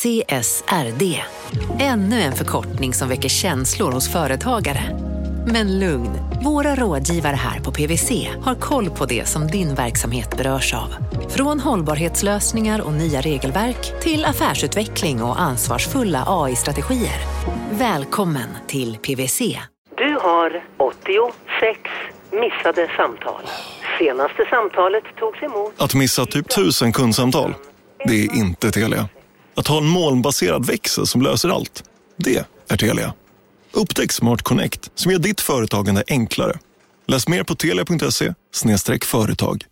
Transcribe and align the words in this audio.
CSRD. 0.00 1.22
Ännu 1.80 2.20
en 2.20 2.32
förkortning 2.32 2.94
som 2.94 3.08
väcker 3.08 3.28
känslor 3.28 3.92
hos 3.92 4.12
företagare. 4.12 4.80
Men 5.46 5.78
lugn, 5.78 6.10
våra 6.44 6.74
rådgivare 6.74 7.36
här 7.36 7.60
på 7.60 7.72
PWC 7.72 8.28
har 8.44 8.54
koll 8.54 8.90
på 8.90 9.06
det 9.06 9.28
som 9.28 9.46
din 9.46 9.74
verksamhet 9.74 10.36
berörs 10.36 10.74
av. 10.74 10.94
Från 11.28 11.60
hållbarhetslösningar 11.60 12.80
och 12.80 12.92
nya 12.92 13.20
regelverk 13.20 14.02
till 14.02 14.24
affärsutveckling 14.24 15.22
och 15.22 15.40
ansvarsfulla 15.40 16.24
AI-strategier. 16.26 17.20
Välkommen 17.70 18.48
till 18.66 18.96
PWC. 18.96 19.58
Du 19.96 20.18
har 20.22 20.64
86 20.76 21.80
missade 22.32 22.88
samtal. 22.96 23.42
Senaste 23.98 24.44
samtalet 24.50 25.04
togs 25.18 25.42
emot... 25.42 25.74
Att 25.76 25.94
missa 25.94 26.26
typ 26.26 26.48
tusen 26.48 26.92
kundsamtal, 26.92 27.54
det 28.04 28.24
är 28.24 28.36
inte 28.36 28.70
Telia. 28.70 29.08
Att 29.60 29.66
ha 29.66 29.78
en 29.78 29.86
molnbaserad 29.86 30.66
växel 30.66 31.06
som 31.06 31.22
löser 31.22 31.48
allt, 31.48 31.84
det 32.16 32.44
är 32.68 32.76
Telia. 32.76 33.14
Upptäck 33.72 34.12
Smart 34.12 34.42
Connect 34.42 34.90
som 34.94 35.12
gör 35.12 35.18
ditt 35.18 35.40
företagande 35.40 36.04
enklare. 36.08 36.58
Läs 37.06 37.28
mer 37.28 37.42
på 37.42 37.54
telia.se 37.54 38.34
företag. 39.04 39.64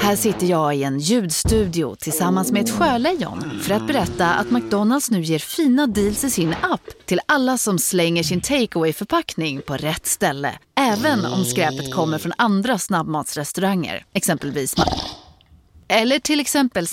Här 0.00 0.16
sitter 0.16 0.46
jag 0.46 0.76
i 0.76 0.82
en 0.82 0.98
ljudstudio 0.98 1.96
tillsammans 1.96 2.52
med 2.52 2.64
ett 2.64 2.70
sjölejon 2.70 3.60
för 3.62 3.74
att 3.74 3.86
berätta 3.86 4.34
att 4.34 4.50
McDonalds 4.50 5.10
nu 5.10 5.20
ger 5.20 5.38
fina 5.38 5.86
deals 5.86 6.24
i 6.24 6.30
sin 6.30 6.54
app 6.62 7.06
till 7.06 7.20
alla 7.26 7.58
som 7.58 7.78
slänger 7.78 8.22
sin 8.22 8.40
takeaway 8.40 8.92
förpackning 8.92 9.62
på 9.62 9.76
rätt 9.76 10.06
ställe. 10.06 10.58
Även 10.80 11.26
om 11.26 11.44
skräpet 11.44 11.94
kommer 11.94 12.18
från 12.18 12.32
andra 12.38 12.78
snabbmatsrestauranger, 12.78 14.04
exempelvis 14.12 14.74
Eller 15.88 16.18
till 16.18 16.40
exempel 16.40 16.88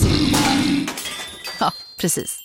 precis. 2.00 2.40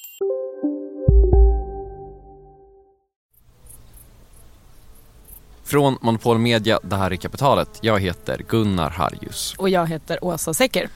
Från 5.64 5.98
Monopol 6.00 6.38
Media, 6.38 6.80
det 6.82 6.96
här 6.96 7.12
är 7.12 7.16
Kapitalet. 7.16 7.68
Jag 7.80 8.00
heter 8.00 8.42
Gunnar 8.48 8.90
Harjus. 8.90 9.54
Och 9.58 9.68
jag 9.68 9.86
heter 9.86 10.24
Åsa 10.24 10.54
Secker. 10.54 10.88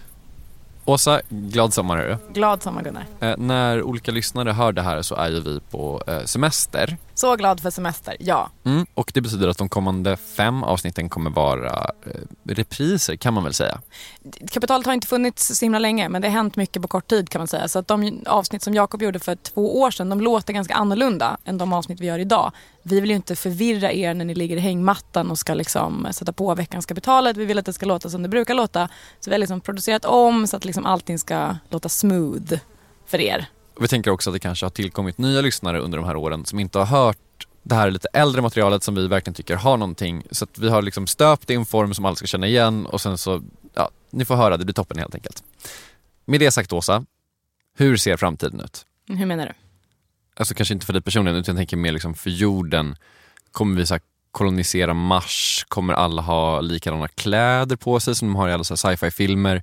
Åsa, 0.84 1.20
glad 1.28 1.74
sommar 1.74 1.98
är 1.98 2.08
du. 2.08 2.32
Glad 2.32 2.62
sommar 2.62 2.82
Gunnar. 2.82 3.06
Eh, 3.20 3.34
när 3.38 3.82
olika 3.82 4.12
lyssnare 4.12 4.52
hör 4.52 4.72
det 4.72 4.82
här 4.82 5.02
så 5.02 5.14
är 5.14 5.28
ju 5.30 5.40
vi 5.40 5.60
på 5.70 6.02
eh, 6.06 6.24
semester. 6.24 6.96
Så 7.14 7.36
glad 7.36 7.60
för 7.60 7.70
semester, 7.70 8.16
ja. 8.20 8.50
Mm, 8.64 8.86
och 8.94 9.10
det 9.14 9.20
betyder 9.20 9.48
att 9.48 9.58
de 9.58 9.68
kommande 9.68 10.16
fem 10.16 10.64
avsnitten 10.64 11.08
kommer 11.08 11.30
vara 11.30 11.90
eh, 12.06 12.20
repriser 12.44 13.16
kan 13.16 13.34
man 13.34 13.44
väl 13.44 13.54
säga. 13.54 13.80
Kapitalet 14.50 14.86
har 14.86 14.92
inte 14.92 15.06
funnits 15.06 15.58
så 15.58 15.64
himla 15.64 15.78
länge 15.78 16.08
men 16.08 16.22
det 16.22 16.28
har 16.28 16.32
hänt 16.32 16.56
mycket 16.56 16.82
på 16.82 16.88
kort 16.88 17.08
tid 17.08 17.28
kan 17.28 17.40
man 17.40 17.48
säga. 17.48 17.68
Så 17.68 17.78
att 17.78 17.88
de 17.88 18.22
avsnitt 18.26 18.62
som 18.62 18.74
Jakob 18.74 19.02
gjorde 19.02 19.18
för 19.18 19.36
två 19.36 19.80
år 19.80 19.90
sedan 19.90 20.08
de 20.08 20.20
låter 20.20 20.52
ganska 20.52 20.74
annorlunda 20.74 21.36
än 21.44 21.58
de 21.58 21.72
avsnitt 21.72 22.00
vi 22.00 22.06
gör 22.06 22.18
idag. 22.18 22.52
Vi 22.82 23.00
vill 23.00 23.10
ju 23.10 23.16
inte 23.16 23.36
förvirra 23.36 23.92
er 23.92 24.14
när 24.14 24.24
ni 24.24 24.34
ligger 24.34 24.56
i 24.56 24.60
hängmattan 24.60 25.30
och 25.30 25.38
ska 25.38 25.54
liksom 25.54 26.08
sätta 26.10 26.32
på 26.32 26.54
veckans 26.54 26.86
kapitalet. 26.86 27.36
Vi 27.36 27.44
vill 27.44 27.58
att 27.58 27.66
det 27.66 27.72
ska 27.72 27.86
låta 27.86 28.10
som 28.10 28.22
det 28.22 28.28
brukar 28.28 28.54
låta. 28.54 28.88
Så 29.20 29.30
vi 29.30 29.34
har 29.34 29.38
liksom 29.38 29.60
producerat 29.60 30.04
om 30.04 30.46
så 30.46 30.56
att 30.56 30.64
liksom 30.64 30.86
allting 30.86 31.18
ska 31.18 31.56
låta 31.70 31.88
smooth 31.88 32.54
för 33.06 33.20
er. 33.20 33.48
Vi 33.80 33.88
tänker 33.88 34.10
också 34.10 34.30
att 34.30 34.34
det 34.34 34.40
kanske 34.40 34.66
har 34.66 34.70
tillkommit 34.70 35.18
nya 35.18 35.40
lyssnare 35.40 35.78
under 35.78 35.98
de 35.98 36.06
här 36.06 36.16
åren 36.16 36.44
som 36.44 36.60
inte 36.60 36.78
har 36.78 36.86
hört 36.86 37.18
det 37.62 37.74
här 37.74 37.90
lite 37.90 38.08
äldre 38.12 38.42
materialet 38.42 38.82
som 38.82 38.94
vi 38.94 39.06
verkligen 39.06 39.34
tycker 39.34 39.56
har 39.56 39.76
någonting. 39.76 40.22
Så 40.30 40.44
att 40.44 40.58
vi 40.58 40.68
har 40.68 40.82
liksom 40.82 41.06
stöpt 41.06 41.46
det 41.46 41.52
i 41.52 41.56
en 41.56 41.66
form 41.66 41.94
som 41.94 42.04
alla 42.04 42.16
ska 42.16 42.26
känna 42.26 42.46
igen 42.46 42.86
och 42.86 43.00
sen 43.00 43.18
så, 43.18 43.42
ja, 43.74 43.90
ni 44.10 44.24
får 44.24 44.36
höra, 44.36 44.56
det 44.56 44.64
blir 44.64 44.74
toppen 44.74 44.98
helt 44.98 45.14
enkelt. 45.14 45.44
Med 46.24 46.40
det 46.40 46.50
sagt 46.50 46.72
Åsa, 46.72 47.04
hur 47.78 47.96
ser 47.96 48.16
framtiden 48.16 48.60
ut? 48.60 48.86
Hur 49.08 49.26
menar 49.26 49.46
du? 49.46 49.52
Alltså 50.36 50.54
kanske 50.54 50.74
inte 50.74 50.86
för 50.86 50.92
dig 50.92 51.02
personligen 51.02 51.38
utan 51.38 51.52
jag 51.52 51.60
tänker 51.60 51.76
mer 51.76 51.92
liksom 51.92 52.14
för 52.14 52.30
jorden. 52.30 52.96
Kommer 53.52 53.76
vi 53.76 53.86
så 53.86 53.98
kolonisera 54.30 54.94
Mars? 54.94 55.64
Kommer 55.68 55.94
alla 55.94 56.22
ha 56.22 56.60
likadana 56.60 57.08
kläder 57.08 57.76
på 57.76 58.00
sig 58.00 58.14
som 58.14 58.28
de 58.28 58.36
har 58.36 58.48
i 58.48 58.52
alla 58.52 58.64
sci-fi 58.64 59.10
filmer? 59.10 59.62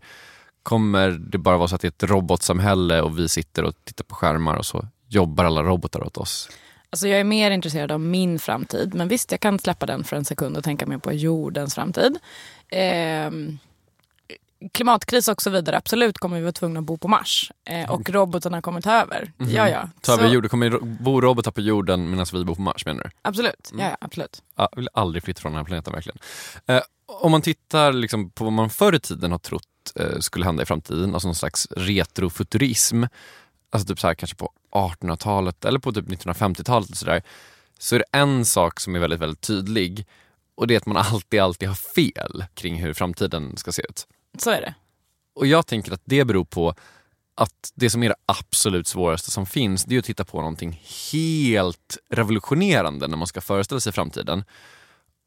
Kommer 0.63 1.09
det 1.09 1.37
bara 1.37 1.57
vara 1.57 1.67
så 1.67 1.75
att 1.75 1.81
det 1.81 1.87
är 1.87 2.05
ett 2.05 2.11
robotsamhälle 2.11 3.01
och 3.01 3.19
vi 3.19 3.29
sitter 3.29 3.63
och 3.63 3.73
tittar 3.83 4.03
på 4.03 4.15
skärmar 4.15 4.55
och 4.55 4.65
så 4.65 4.87
jobbar 5.07 5.45
alla 5.45 5.63
robotar 5.63 6.03
åt 6.03 6.17
oss? 6.17 6.49
Alltså 6.89 7.07
jag 7.07 7.19
är 7.19 7.23
mer 7.23 7.51
intresserad 7.51 7.91
av 7.91 7.99
min 7.99 8.39
framtid. 8.39 8.93
Men 8.93 9.07
visst, 9.07 9.31
jag 9.31 9.39
kan 9.39 9.59
släppa 9.59 9.85
den 9.85 10.03
för 10.03 10.15
en 10.15 10.25
sekund 10.25 10.57
och 10.57 10.63
tänka 10.63 10.85
mer 10.85 10.97
på 10.97 11.13
jordens 11.13 11.75
framtid. 11.75 12.19
Eh, 12.67 13.31
klimatkris 14.71 15.27
och 15.27 15.41
så 15.41 15.49
vidare. 15.49 15.77
Absolut 15.77 16.17
kommer 16.17 16.37
vi 16.37 16.41
vara 16.41 16.51
tvungna 16.51 16.79
att 16.79 16.85
bo 16.85 16.97
på 16.97 17.07
Mars. 17.07 17.51
Eh, 17.65 17.91
och 17.91 18.09
robotarna 18.09 18.61
kommer 18.61 18.81
ta 18.81 18.91
över. 18.91 19.31
Mm. 19.39 19.51
Ja, 19.51 19.69
ja. 19.69 19.89
Ta 20.01 20.13
över 20.13 20.27
jorden. 20.27 20.49
Kommer 20.49 20.79
bo 20.79 21.21
robotar 21.21 21.51
på 21.51 21.61
jorden 21.61 22.09
medan 22.09 22.25
vi 22.33 22.43
bor 22.43 22.55
på 22.55 22.61
Mars 22.61 22.85
menar 22.85 23.03
du? 23.03 23.09
Absolut. 23.21 23.71
Mm. 23.71 23.85
Ja, 23.85 23.91
ja, 23.91 23.97
absolut. 24.01 24.43
Jag 24.55 24.69
vill 24.75 24.89
aldrig 24.93 25.23
flytta 25.23 25.41
från 25.41 25.51
den 25.51 25.57
här 25.57 25.65
planeten 25.65 25.93
verkligen. 25.93 26.17
Eh, 26.67 26.81
om 27.05 27.31
man 27.31 27.41
tittar 27.41 27.93
liksom 27.93 28.29
på 28.29 28.43
vad 28.43 28.53
man 28.53 28.69
förr 28.69 28.95
i 28.95 28.99
tiden 28.99 29.31
har 29.31 29.39
trott 29.39 29.67
skulle 30.19 30.45
hända 30.45 30.63
i 30.63 30.65
framtiden, 30.65 31.13
alltså 31.13 31.27
någon 31.27 31.35
slags 31.35 31.67
retrofuturism. 31.71 33.03
Alltså 33.69 33.87
typ 33.87 33.99
så 33.99 34.07
här 34.07 34.13
kanske 34.13 34.35
på 34.35 34.53
1800-talet 34.71 35.65
eller 35.65 35.79
på 35.79 35.91
typ 35.91 36.07
1950-talet 36.07 36.97
så 36.97 37.05
där, 37.05 37.23
så 37.79 37.95
är 37.95 37.99
det 37.99 38.17
en 38.17 38.45
sak 38.45 38.79
som 38.79 38.95
är 38.95 38.99
väldigt, 38.99 39.19
väldigt 39.19 39.41
tydlig 39.41 40.05
och 40.55 40.67
det 40.67 40.73
är 40.73 40.77
att 40.77 40.85
man 40.85 40.97
alltid, 40.97 41.39
alltid 41.39 41.67
har 41.67 41.75
fel 41.75 42.45
kring 42.53 42.75
hur 42.75 42.93
framtiden 42.93 43.57
ska 43.57 43.71
se 43.71 43.81
ut. 43.81 44.07
Så 44.37 44.49
är 44.49 44.61
det. 44.61 44.73
Och 45.33 45.47
jag 45.47 45.67
tänker 45.67 45.91
att 45.91 46.01
det 46.05 46.25
beror 46.25 46.45
på 46.45 46.75
att 47.35 47.71
det 47.75 47.89
som 47.89 48.03
är 48.03 48.09
det 48.09 48.15
absolut 48.25 48.87
svåraste 48.87 49.31
som 49.31 49.45
finns, 49.45 49.83
det 49.83 49.95
är 49.95 49.99
att 49.99 50.05
titta 50.05 50.25
på 50.25 50.37
någonting 50.37 50.81
helt 51.11 51.97
revolutionerande 52.09 53.07
när 53.07 53.17
man 53.17 53.27
ska 53.27 53.41
föreställa 53.41 53.81
sig 53.81 53.93
framtiden. 53.93 54.43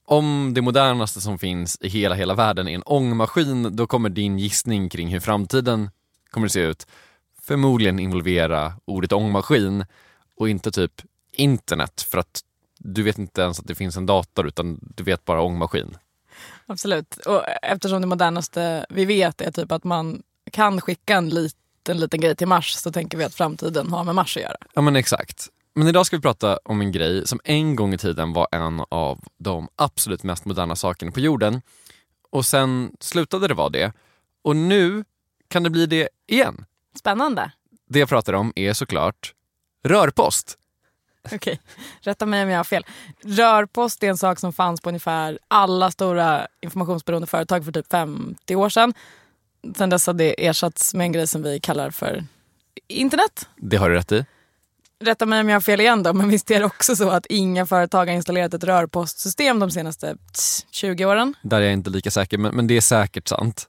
Om 0.06 0.54
det 0.54 0.62
modernaste 0.62 1.20
som 1.20 1.38
finns 1.38 1.78
i 1.80 1.88
hela, 1.88 2.14
hela 2.14 2.34
världen 2.34 2.68
är 2.68 2.74
en 2.74 2.82
ångmaskin, 2.82 3.76
då 3.76 3.86
kommer 3.86 4.08
din 4.08 4.38
gissning 4.38 4.88
kring 4.88 5.08
hur 5.08 5.20
framtiden 5.20 5.90
kommer 6.30 6.46
att 6.46 6.52
se 6.52 6.60
ut 6.60 6.86
förmodligen 7.44 7.98
involvera 7.98 8.72
ordet 8.84 9.12
ångmaskin 9.12 9.84
och 10.36 10.48
inte 10.48 10.70
typ 10.70 10.92
internet 11.32 12.06
för 12.10 12.18
att 12.18 12.40
du 12.78 13.02
vet 13.02 13.18
inte 13.18 13.42
ens 13.42 13.60
att 13.60 13.66
det 13.66 13.74
finns 13.74 13.96
en 13.96 14.06
dator 14.06 14.46
utan 14.46 14.78
du 14.96 15.04
vet 15.04 15.24
bara 15.24 15.42
ångmaskin. 15.42 15.96
Absolut. 16.66 17.16
Och 17.16 17.42
eftersom 17.62 18.00
det 18.00 18.06
modernaste 18.06 18.86
vi 18.88 19.04
vet 19.04 19.40
är 19.40 19.50
typ 19.50 19.72
att 19.72 19.84
man 19.84 20.22
kan 20.50 20.80
skicka 20.80 21.16
en 21.16 21.28
liten, 21.28 21.98
liten 21.98 22.20
grej 22.20 22.36
till 22.36 22.48
Mars 22.48 22.72
så 22.72 22.92
tänker 22.92 23.18
vi 23.18 23.24
att 23.24 23.34
framtiden 23.34 23.92
har 23.92 24.04
med 24.04 24.14
Mars 24.14 24.36
att 24.36 24.42
göra. 24.42 24.56
Ja 24.74 24.80
men 24.80 24.96
exakt. 24.96 25.48
Men 25.74 25.88
idag 25.88 26.06
ska 26.06 26.16
vi 26.16 26.22
prata 26.22 26.58
om 26.64 26.80
en 26.80 26.92
grej 26.92 27.26
som 27.26 27.40
en 27.44 27.76
gång 27.76 27.94
i 27.94 27.98
tiden 27.98 28.32
var 28.32 28.48
en 28.52 28.82
av 28.88 29.20
de 29.38 29.68
absolut 29.76 30.22
mest 30.22 30.44
moderna 30.44 30.76
sakerna 30.76 31.12
på 31.12 31.20
jorden. 31.20 31.62
Och 32.30 32.46
sen 32.46 32.96
slutade 33.00 33.48
det 33.48 33.54
vara 33.54 33.68
det. 33.68 33.92
Och 34.42 34.56
nu 34.56 35.04
kan 35.48 35.62
det 35.62 35.70
bli 35.70 35.86
det 35.86 36.08
igen. 36.26 36.64
Spännande. 36.98 37.52
Det 37.88 37.98
jag 37.98 38.08
pratar 38.08 38.32
om 38.32 38.52
är 38.56 38.72
såklart 38.72 39.34
rörpost. 39.84 40.58
Okej, 41.24 41.36
okay. 41.36 41.58
rätta 42.00 42.26
mig 42.26 42.42
om 42.42 42.48
jag 42.48 42.58
har 42.58 42.64
fel. 42.64 42.86
Rörpost 43.22 44.02
är 44.02 44.08
en 44.08 44.18
sak 44.18 44.38
som 44.38 44.52
fanns 44.52 44.80
på 44.80 44.88
ungefär 44.88 45.38
alla 45.48 45.90
stora 45.90 46.46
informationsberoende 46.60 47.26
företag 47.26 47.64
för 47.64 47.72
typ 47.72 47.90
50 47.90 48.56
år 48.56 48.68
sedan. 48.68 48.94
Sen 49.76 49.90
dess 49.90 50.06
har 50.06 50.14
det 50.14 50.46
ersatts 50.46 50.94
med 50.94 51.04
en 51.04 51.12
grej 51.12 51.26
som 51.26 51.42
vi 51.42 51.60
kallar 51.60 51.90
för 51.90 52.24
internet. 52.88 53.48
Det 53.56 53.76
har 53.76 53.90
du 53.90 53.96
rätt 53.96 54.12
i. 54.12 54.24
Rätta 55.04 55.26
mig 55.26 55.40
om 55.40 55.48
jag 55.48 55.56
har 55.56 55.60
fel 55.60 55.80
igen 55.80 56.02
då, 56.02 56.12
men 56.12 56.28
visst 56.28 56.50
är 56.50 56.60
det 56.60 56.66
också 56.66 56.96
så 56.96 57.10
att 57.10 57.26
inga 57.26 57.66
företag 57.66 58.06
har 58.06 58.12
installerat 58.12 58.54
ett 58.54 58.64
rörpostsystem 58.64 59.58
de 59.58 59.70
senaste 59.70 60.16
20 60.70 61.04
åren? 61.04 61.34
Där 61.42 61.56
är 61.60 61.64
jag 61.64 61.72
inte 61.72 61.90
lika 61.90 62.10
säker, 62.10 62.38
men, 62.38 62.54
men 62.54 62.66
det 62.66 62.76
är 62.76 62.80
säkert 62.80 63.28
sant. 63.28 63.68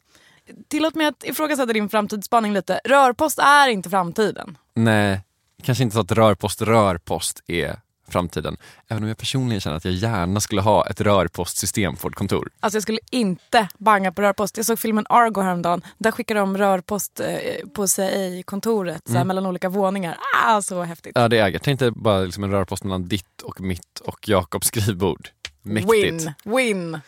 Tillåt 0.68 0.96
mig 0.96 1.08
att 1.08 1.24
ifrågasätta 1.24 1.74
din 1.74 1.90
framtidsspaning 1.90 2.54
lite. 2.54 2.80
Rörpost 2.84 3.40
är 3.40 3.68
inte 3.68 3.90
framtiden. 3.90 4.58
Nej, 4.76 5.22
kanske 5.64 5.84
inte 5.84 5.94
så 5.94 6.00
att 6.00 6.12
rörpost, 6.12 6.62
rörpost 6.62 7.44
är 7.48 7.80
framtiden. 8.08 8.58
Även 8.88 9.04
om 9.04 9.10
jag 9.10 9.18
personligen 9.18 9.62
känner 9.62 9.78
att 9.78 9.86
jag 9.86 9.94
gärna 9.94 10.40
skulle 10.40 10.62
ha 10.62 10.88
ett 10.88 11.02
rörpostsystem 11.02 11.96
på 11.96 12.08
ett 12.08 12.16
kontor. 12.16 12.50
Alltså 12.60 12.76
jag 12.76 12.84
skulle 12.84 13.00
inte 13.12 13.68
banga 13.78 14.12
på 14.12 14.22
rörpost. 14.22 14.58
Jag 14.58 14.66
såg 14.66 14.80
filmen 14.80 15.06
Argo 15.10 15.42
häromdagen. 15.42 15.82
Där 15.98 16.12
skickar 16.12 16.36
de 16.36 16.58
rörpost 16.58 17.20
eh, 17.20 17.70
på 17.74 17.88
sig 17.88 18.40
i 18.40 18.44
kontoret 18.44 19.10
mm. 19.10 19.28
mellan 19.28 19.46
olika 19.46 19.70
våningar. 19.70 20.18
Ah, 20.46 20.62
så 20.62 20.84
häftigt. 20.84 21.12
Ja 21.16 21.28
det 21.28 21.38
är. 21.38 21.60
Tänk 21.64 21.80
dig 21.80 21.92
bara 21.92 22.20
liksom 22.20 22.44
en 22.44 22.52
rörpost 22.52 22.84
mellan 22.84 23.08
ditt 23.08 23.42
och 23.44 23.62
mitt 23.62 24.00
och 24.00 24.30
Jakobs 24.30 24.68
skrivbord. 24.68 25.30
Mäktigt. 25.62 25.94
Win, 25.94 26.34
win. 26.44 27.00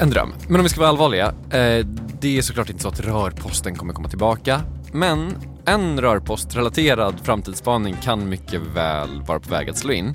En 0.00 0.10
dröm. 0.10 0.34
Men 0.48 0.56
om 0.56 0.62
vi 0.62 0.68
ska 0.68 0.80
vara 0.80 0.88
allvarliga. 0.88 1.26
Eh, 1.26 1.86
det 2.20 2.38
är 2.38 2.42
såklart 2.42 2.70
inte 2.70 2.82
så 2.82 2.88
att 2.88 3.00
rörposten 3.00 3.76
kommer 3.76 3.94
komma 3.94 4.08
tillbaka. 4.08 4.60
Men 4.92 5.34
en 5.68 6.00
rörpostrelaterad 6.00 7.14
framtidsspaning 7.22 7.96
kan 8.02 8.28
mycket 8.28 8.60
väl 8.60 9.22
vara 9.22 9.40
på 9.40 9.50
väg 9.50 9.70
att 9.70 9.78
slå 9.78 9.92
in. 9.92 10.14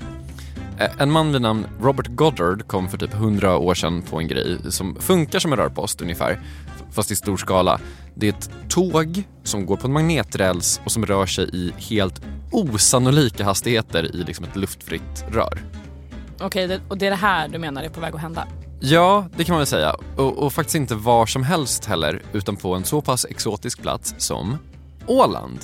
Eh, 0.78 0.90
en 0.98 1.10
man 1.10 1.32
vid 1.32 1.42
namn 1.42 1.66
Robert 1.80 2.06
Goddard 2.08 2.66
kom 2.66 2.88
för 2.88 2.98
typ 2.98 3.14
100 3.14 3.58
år 3.58 3.74
sedan 3.74 4.02
på 4.02 4.18
en 4.18 4.28
grej 4.28 4.58
som 4.72 4.96
funkar 5.00 5.38
som 5.38 5.52
en 5.52 5.58
rörpost 5.58 6.02
ungefär, 6.02 6.40
fast 6.92 7.10
i 7.10 7.16
stor 7.16 7.36
skala. 7.36 7.80
Det 8.14 8.26
är 8.28 8.32
ett 8.32 8.50
tåg 8.68 9.22
som 9.42 9.66
går 9.66 9.76
på 9.76 9.86
en 9.86 9.92
magneträls 9.92 10.80
och 10.84 10.92
som 10.92 11.06
rör 11.06 11.26
sig 11.26 11.48
i 11.52 11.72
helt 11.78 12.22
osannolika 12.50 13.44
hastigheter 13.44 14.16
i 14.16 14.24
liksom 14.24 14.44
ett 14.44 14.56
luftfritt 14.56 15.24
rör. 15.28 15.58
Okej, 16.40 16.66
det, 16.66 16.80
och 16.88 16.98
det 16.98 17.06
är 17.06 17.10
det 17.10 17.16
här 17.16 17.48
du 17.48 17.58
menar 17.58 17.82
är 17.82 17.88
på 17.88 18.00
väg 18.00 18.14
att 18.14 18.20
hända? 18.20 18.46
Ja, 18.80 19.28
det 19.36 19.44
kan 19.44 19.52
man 19.52 19.60
väl 19.60 19.66
säga. 19.66 19.96
Och, 20.16 20.38
och 20.38 20.52
faktiskt 20.52 20.76
inte 20.76 20.94
var 20.94 21.26
som 21.26 21.42
helst 21.42 21.84
heller, 21.84 22.22
utan 22.32 22.56
på 22.56 22.74
en 22.74 22.84
så 22.84 23.00
pass 23.00 23.26
exotisk 23.30 23.82
plats 23.82 24.14
som 24.18 24.58
Åland. 25.06 25.58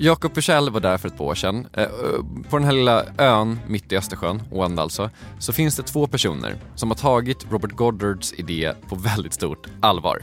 Jakob 0.00 0.34
Bursell 0.34 0.70
var 0.70 0.80
där 0.80 0.98
för 0.98 1.08
ett 1.08 1.18
par 1.18 1.24
år 1.24 1.34
sedan. 1.34 1.66
Eh, 1.72 1.86
på 2.50 2.56
den 2.56 2.64
här 2.64 2.72
lilla 2.72 3.04
ön 3.18 3.58
mitt 3.68 3.92
i 3.92 3.96
Östersjön, 3.96 4.42
Åland 4.52 4.80
alltså, 4.80 5.10
så 5.38 5.52
finns 5.52 5.76
det 5.76 5.82
två 5.82 6.06
personer 6.06 6.54
som 6.74 6.90
har 6.90 6.96
tagit 6.96 7.46
Robert 7.50 7.72
Goddards 7.72 8.32
idé 8.32 8.72
på 8.88 8.94
väldigt 8.94 9.32
stort 9.32 9.66
allvar. 9.80 10.22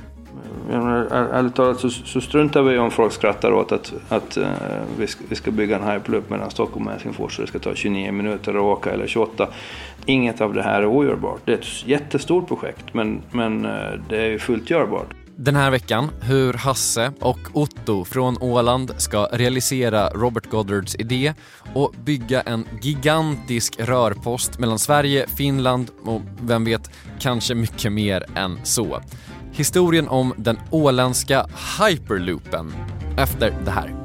Ärligt 0.71 1.55
talat 1.55 1.79
så, 1.79 1.89
så 1.89 2.21
struntar 2.21 2.61
vi 2.61 2.77
om 2.77 2.91
folk 2.91 3.13
skrattar 3.13 3.51
åt 3.51 3.71
att, 3.71 3.93
att 4.09 4.38
uh, 4.38 4.45
vi, 4.97 5.07
ska, 5.07 5.23
vi 5.29 5.35
ska 5.35 5.51
bygga 5.51 5.77
en 5.77 5.91
hyperloop 5.91 6.29
mellan 6.29 6.51
Stockholm 6.51 6.88
och 6.88 6.91
Helsingfors 6.91 7.39
och 7.39 7.45
det 7.45 7.47
ska 7.47 7.59
ta 7.59 7.75
29 7.75 8.11
minuter 8.11 8.53
att 8.53 8.61
åka 8.61 8.91
eller 8.91 9.07
28. 9.07 9.47
Inget 10.05 10.41
av 10.41 10.53
det 10.53 10.63
här 10.63 10.81
är 10.81 10.85
ogörbart. 10.85 11.41
Det 11.45 11.51
är 11.51 11.57
ett 11.57 11.88
jättestort 11.88 12.47
projekt 12.47 12.93
men, 12.93 13.21
men 13.31 13.65
uh, 13.65 13.99
det 14.09 14.17
är 14.17 14.38
fullt 14.38 14.69
görbart. 14.69 15.07
Den 15.37 15.55
här 15.55 15.71
veckan 15.71 16.09
hur 16.21 16.53
Hasse 16.53 17.11
och 17.19 17.39
Otto 17.53 18.05
från 18.05 18.37
Åland 18.41 18.91
ska 18.97 19.25
realisera 19.31 20.09
Robert 20.09 20.49
Goddards 20.49 20.95
idé 20.95 21.33
och 21.73 21.93
bygga 22.03 22.41
en 22.41 22.65
gigantisk 22.81 23.79
rörpost 23.79 24.59
mellan 24.59 24.79
Sverige, 24.79 25.27
Finland 25.37 25.91
och 26.03 26.21
vem 26.41 26.65
vet, 26.65 26.91
kanske 27.19 27.55
mycket 27.55 27.91
mer 27.91 28.25
än 28.35 28.59
så. 28.63 29.01
Historien 29.51 30.07
om 30.07 30.33
den 30.37 30.59
åländska 30.71 31.47
hyperloopen 31.79 32.73
efter 33.17 33.61
det 33.65 33.71
här. 33.71 34.04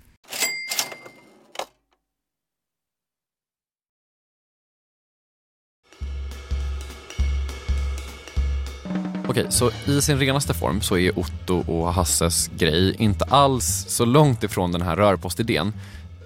Okej, 9.31 9.45
så 9.49 9.71
i 9.85 10.01
sin 10.01 10.19
renaste 10.19 10.53
form 10.53 10.81
så 10.81 10.97
är 10.97 11.19
Otto 11.19 11.63
och 11.67 11.93
Hasses 11.93 12.51
grej 12.57 12.95
inte 12.99 13.25
alls 13.25 13.85
så 13.87 14.05
långt 14.05 14.43
ifrån 14.43 14.71
den 14.71 14.81
här 14.81 14.95
rörpostidén. 14.95 15.73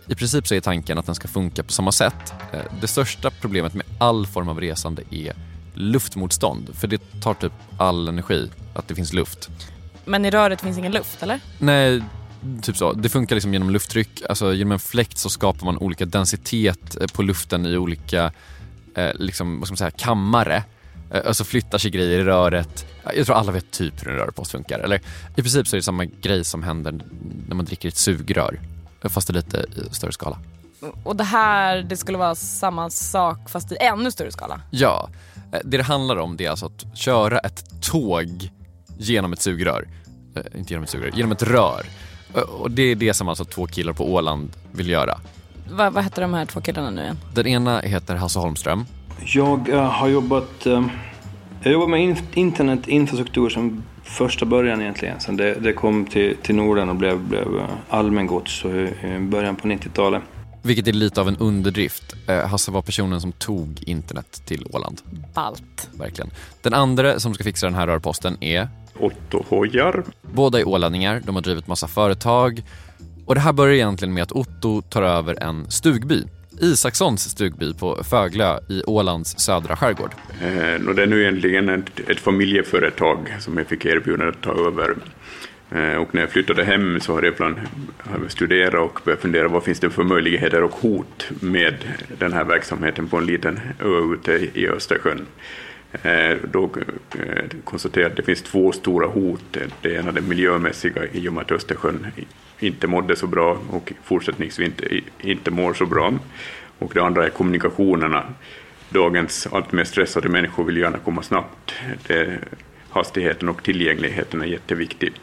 I 0.07 0.16
princip 0.16 0.48
så 0.48 0.56
är 0.56 0.62
tanken 0.62 0.98
att 0.98 1.06
den 1.06 1.16
ska 1.16 1.28
funka 1.28 1.63
på 1.63 1.72
samma 1.72 1.92
sätt. 1.92 2.34
Eh, 2.54 2.60
det 2.81 2.88
största 2.88 3.31
problemet 3.42 3.74
med 3.74 3.86
all 3.98 4.28
form 4.28 4.50
av 4.50 4.62
resande 4.62 5.04
är 5.12 5.34
luftmotstånd, 5.74 6.69
för 6.74 6.88
det 6.88 7.22
tar 7.22 7.34
typ 7.34 7.52
all 7.78 8.07
energi 8.07 8.50
att 8.74 8.88
det 8.88 8.96
finns 8.96 9.13
luft. 9.13 9.50
Men 10.06 10.25
i 10.25 10.31
röret 10.31 10.62
finns 10.62 10.78
ingen 10.78 10.92
luft, 10.92 11.24
eller? 11.24 11.40
Nej, 11.57 12.04
typ 12.62 12.78
så. 12.78 12.94
Det 12.94 13.10
funkar 13.10 13.36
liksom 13.36 13.54
genom 13.54 13.69
lufttryck. 13.69 14.22
Alltså 14.30 14.54
genom 14.54 14.72
en 14.72 14.80
fläkt 14.80 15.18
så 15.18 15.30
skapar 15.30 15.66
man 15.66 15.78
olika 15.78 16.06
densitet 16.06 17.02
eh, 17.02 17.07
på 17.07 17.24
luften 17.24 17.66
i 17.66 17.78
olika 17.78 18.31
eh, 18.96 19.12
liksom, 19.16 19.60
vad 19.60 19.68
ska 19.68 19.72
man 19.72 19.78
säga, 19.78 19.92
kammare. 19.92 20.63
Eh, 21.12 21.19
och 21.19 21.36
så 21.36 21.44
flyttar 21.44 21.78
sig 21.78 21.92
grejer 21.92 22.19
i 22.19 22.24
röret. 22.24 22.86
Jag 23.16 23.25
tror 23.25 23.36
alla 23.36 23.52
vet 23.52 23.72
typ 23.72 24.02
hur 24.02 24.12
en 24.12 24.18
rörpost 24.18 24.52
funkar. 24.52 24.80
Eller 24.80 25.02
i 25.36 25.42
princip 25.42 25.68
så 25.68 25.75
är 25.75 25.78
det 25.78 25.84
samma 25.84 26.06
grej 26.06 26.44
som 26.44 26.63
händer 26.63 27.00
när 27.48 27.56
man 27.56 27.66
dricker 27.66 27.90
ett 27.90 27.98
sugrör. 27.98 28.60
Fast 29.04 29.30
i 29.30 29.34
lite 29.34 29.66
större 29.92 30.12
skala. 30.12 30.40
Och 31.04 31.16
det 31.16 31.24
här, 31.24 31.78
det 31.81 31.98
skulle 31.98 32.18
vara 32.18 32.36
samma 32.36 32.90
sak 32.90 33.50
fast 33.50 33.72
i 33.72 33.78
ännu 33.80 34.12
större 34.12 34.31
skala? 34.31 34.62
Ja. 34.71 35.09
Eh, 35.52 35.59
det 35.64 35.78
det 35.78 35.83
handlar 35.83 36.16
om 36.16 36.38
det 36.38 36.45
är 36.45 36.50
alltså 36.50 36.66
att 36.66 36.97
köra 36.97 37.40
ett 37.40 37.81
tåg 37.81 38.50
genom 38.97 39.33
ett 39.33 39.42
sugrör. 39.42 39.88
Äh, 40.35 40.59
inte 40.59 40.74
genom 40.74 40.83
ett 40.83 40.90
sugrör, 40.90 41.12
genom 41.16 41.31
ett 41.31 41.44
rör. 41.44 41.85
Och 42.59 42.71
det 42.71 42.83
är 42.83 42.95
det 42.95 43.14
som 43.14 43.28
alltså 43.28 43.45
två 43.45 43.68
killar 43.68 43.94
på 43.94 44.14
Åland 44.14 44.52
vill 44.71 44.90
göra. 44.90 45.19
Va, 45.71 45.90
vad 45.90 46.04
heter 46.04 46.21
de 46.21 46.33
här 46.33 46.45
två 46.45 46.62
killarna 46.62 46.90
nu 46.90 47.02
igen? 47.02 47.18
Den 47.33 47.47
ena 47.47 47.80
heter 47.80 48.16
Hasse 48.16 48.40
Holmström 48.40 48.85
jag 49.24 49.69
uh, 49.69 49.76
har 49.76 50.07
jobbat, 50.07 50.68
uh, 50.68 50.88
jag 51.64 51.74
jobbat 51.74 51.90
med 51.90 52.02
in 52.02 52.18
internetinfrastruktur 52.34 53.50
som 53.50 53.84
första 54.04 54.45
början 54.45 54.81
egentligen. 54.81 55.19
Sen 55.19 55.38
det, 55.38 55.54
det 55.54 55.74
kom 55.74 56.06
till, 56.06 56.38
till 56.42 56.56
Norden 56.56 56.90
och 56.90 56.95
blev, 56.95 57.19
blev 57.19 57.57
eh, 57.57 57.66
allmängods 57.90 58.66
i, 58.66 58.94
i 59.07 59.19
början 59.19 59.56
på 59.56 59.68
90-talet. 59.68 60.22
Vilket 60.62 60.88
är 60.88 60.94
lite 60.94 61.22
av 61.22 61.28
en 61.28 61.38
underdrift. 61.38 62.16
Hasse 62.50 62.72
var 62.72 62.81
personen 62.81 63.22
som 63.22 63.31
tog 63.31 63.84
internet 63.86 64.42
till 64.45 64.68
Åland. 64.74 65.02
Balt. 65.34 65.90
Verkligen. 65.94 66.31
Den 66.62 66.74
andra 66.74 67.19
som 67.19 67.34
ska 67.34 67.44
fixa 67.44 67.66
den 67.66 67.76
här 67.76 67.88
rörposten 67.88 68.38
är 68.44 68.69
Otto 69.00 69.44
Hojar. 69.50 70.04
Båda 70.22 70.60
är 70.60 70.68
ålänningar, 70.68 71.22
de 71.26 71.36
har 71.36 71.42
drivit 71.42 71.68
massa 71.68 71.88
företag. 71.88 72.64
Och 73.26 73.36
det 73.36 73.42
här 73.42 73.54
börjar 73.54 73.74
egentligen 73.74 74.14
med 74.14 74.24
att 74.24 74.31
Otto 74.31 74.81
tar 74.81 75.04
över 75.04 75.44
en 75.44 75.72
stugby 75.72 76.24
Isakssons 76.62 77.30
stugby 77.30 77.74
på 77.74 78.04
Föglö 78.04 78.59
i 78.69 78.83
Ålands 78.85 79.40
södra 79.40 79.76
skärgård. 79.76 80.12
Eh, 80.42 80.94
det 80.95 81.04
är 81.04 81.07
nu 81.07 81.21
egentligen 81.21 81.69
ett, 81.69 82.09
ett 82.09 82.19
familjeföretag 82.19 83.35
som 83.40 83.57
jag 83.57 83.68
fick 83.68 83.85
erbjudande 83.85 84.30
att 84.30 84.42
ta 84.42 84.68
över. 84.68 84.95
Eh, 85.71 85.95
och 85.95 86.16
när 86.16 86.21
jag 86.21 86.30
flyttade 86.30 86.64
hem 86.64 87.00
så 87.00 87.14
har 87.14 87.21
jag 87.24 87.33
ibland 87.33 87.56
studerat 88.28 88.81
och 88.81 89.00
börjat 89.06 89.21
fundera 89.21 89.47
vad 89.47 89.64
finns 89.64 89.80
det 89.80 89.90
för 89.90 90.04
möjligheter 90.04 90.64
och 90.64 90.71
hot 90.71 91.28
med 91.40 91.76
den 92.18 92.33
här 92.33 92.44
verksamheten 92.44 93.07
på 93.07 93.18
en 93.18 93.26
liten 93.26 93.59
ö 93.80 94.14
ute 94.14 94.59
i 94.59 94.68
Östersjön. 94.68 95.26
Eh, 96.04 96.38
då 96.52 96.64
eh, 96.64 97.45
konstaterade 97.64 98.02
jag 98.02 98.09
att 98.12 98.18
det 98.18 98.24
finns 98.24 98.42
två 98.42 98.71
stora 98.71 99.07
hot. 99.07 99.57
Det 99.81 99.94
ena 99.94 100.12
det 100.12 100.21
miljömässiga 100.21 101.02
i 101.12 101.30
och 101.30 101.33
med 101.33 101.42
att 101.42 101.52
Östersjön 101.52 102.07
inte 102.59 102.88
mådde 102.88 103.16
så 103.16 103.28
bra 103.28 103.57
och 103.69 103.94
fortsättningsvis 104.04 104.68
inte, 104.68 105.02
inte 105.19 105.52
mår 105.52 105.74
så 105.74 105.85
bra. 105.85 106.14
Och 106.80 106.92
det 106.94 107.00
andra 107.02 107.26
är 107.26 107.30
kommunikationerna. 107.30 108.24
Dagens 108.90 109.47
allt 109.52 109.71
mer 109.71 109.83
stressade 109.83 110.30
människor 110.30 110.64
vill 110.64 110.78
gärna 110.78 110.97
komma 110.97 111.21
snabbt. 111.21 111.74
Det, 112.07 112.40
hastigheten 112.90 113.50
och 113.50 113.64
tillgängligheten 113.64 114.42
är 114.42 114.45
jätteviktig. 114.45 115.14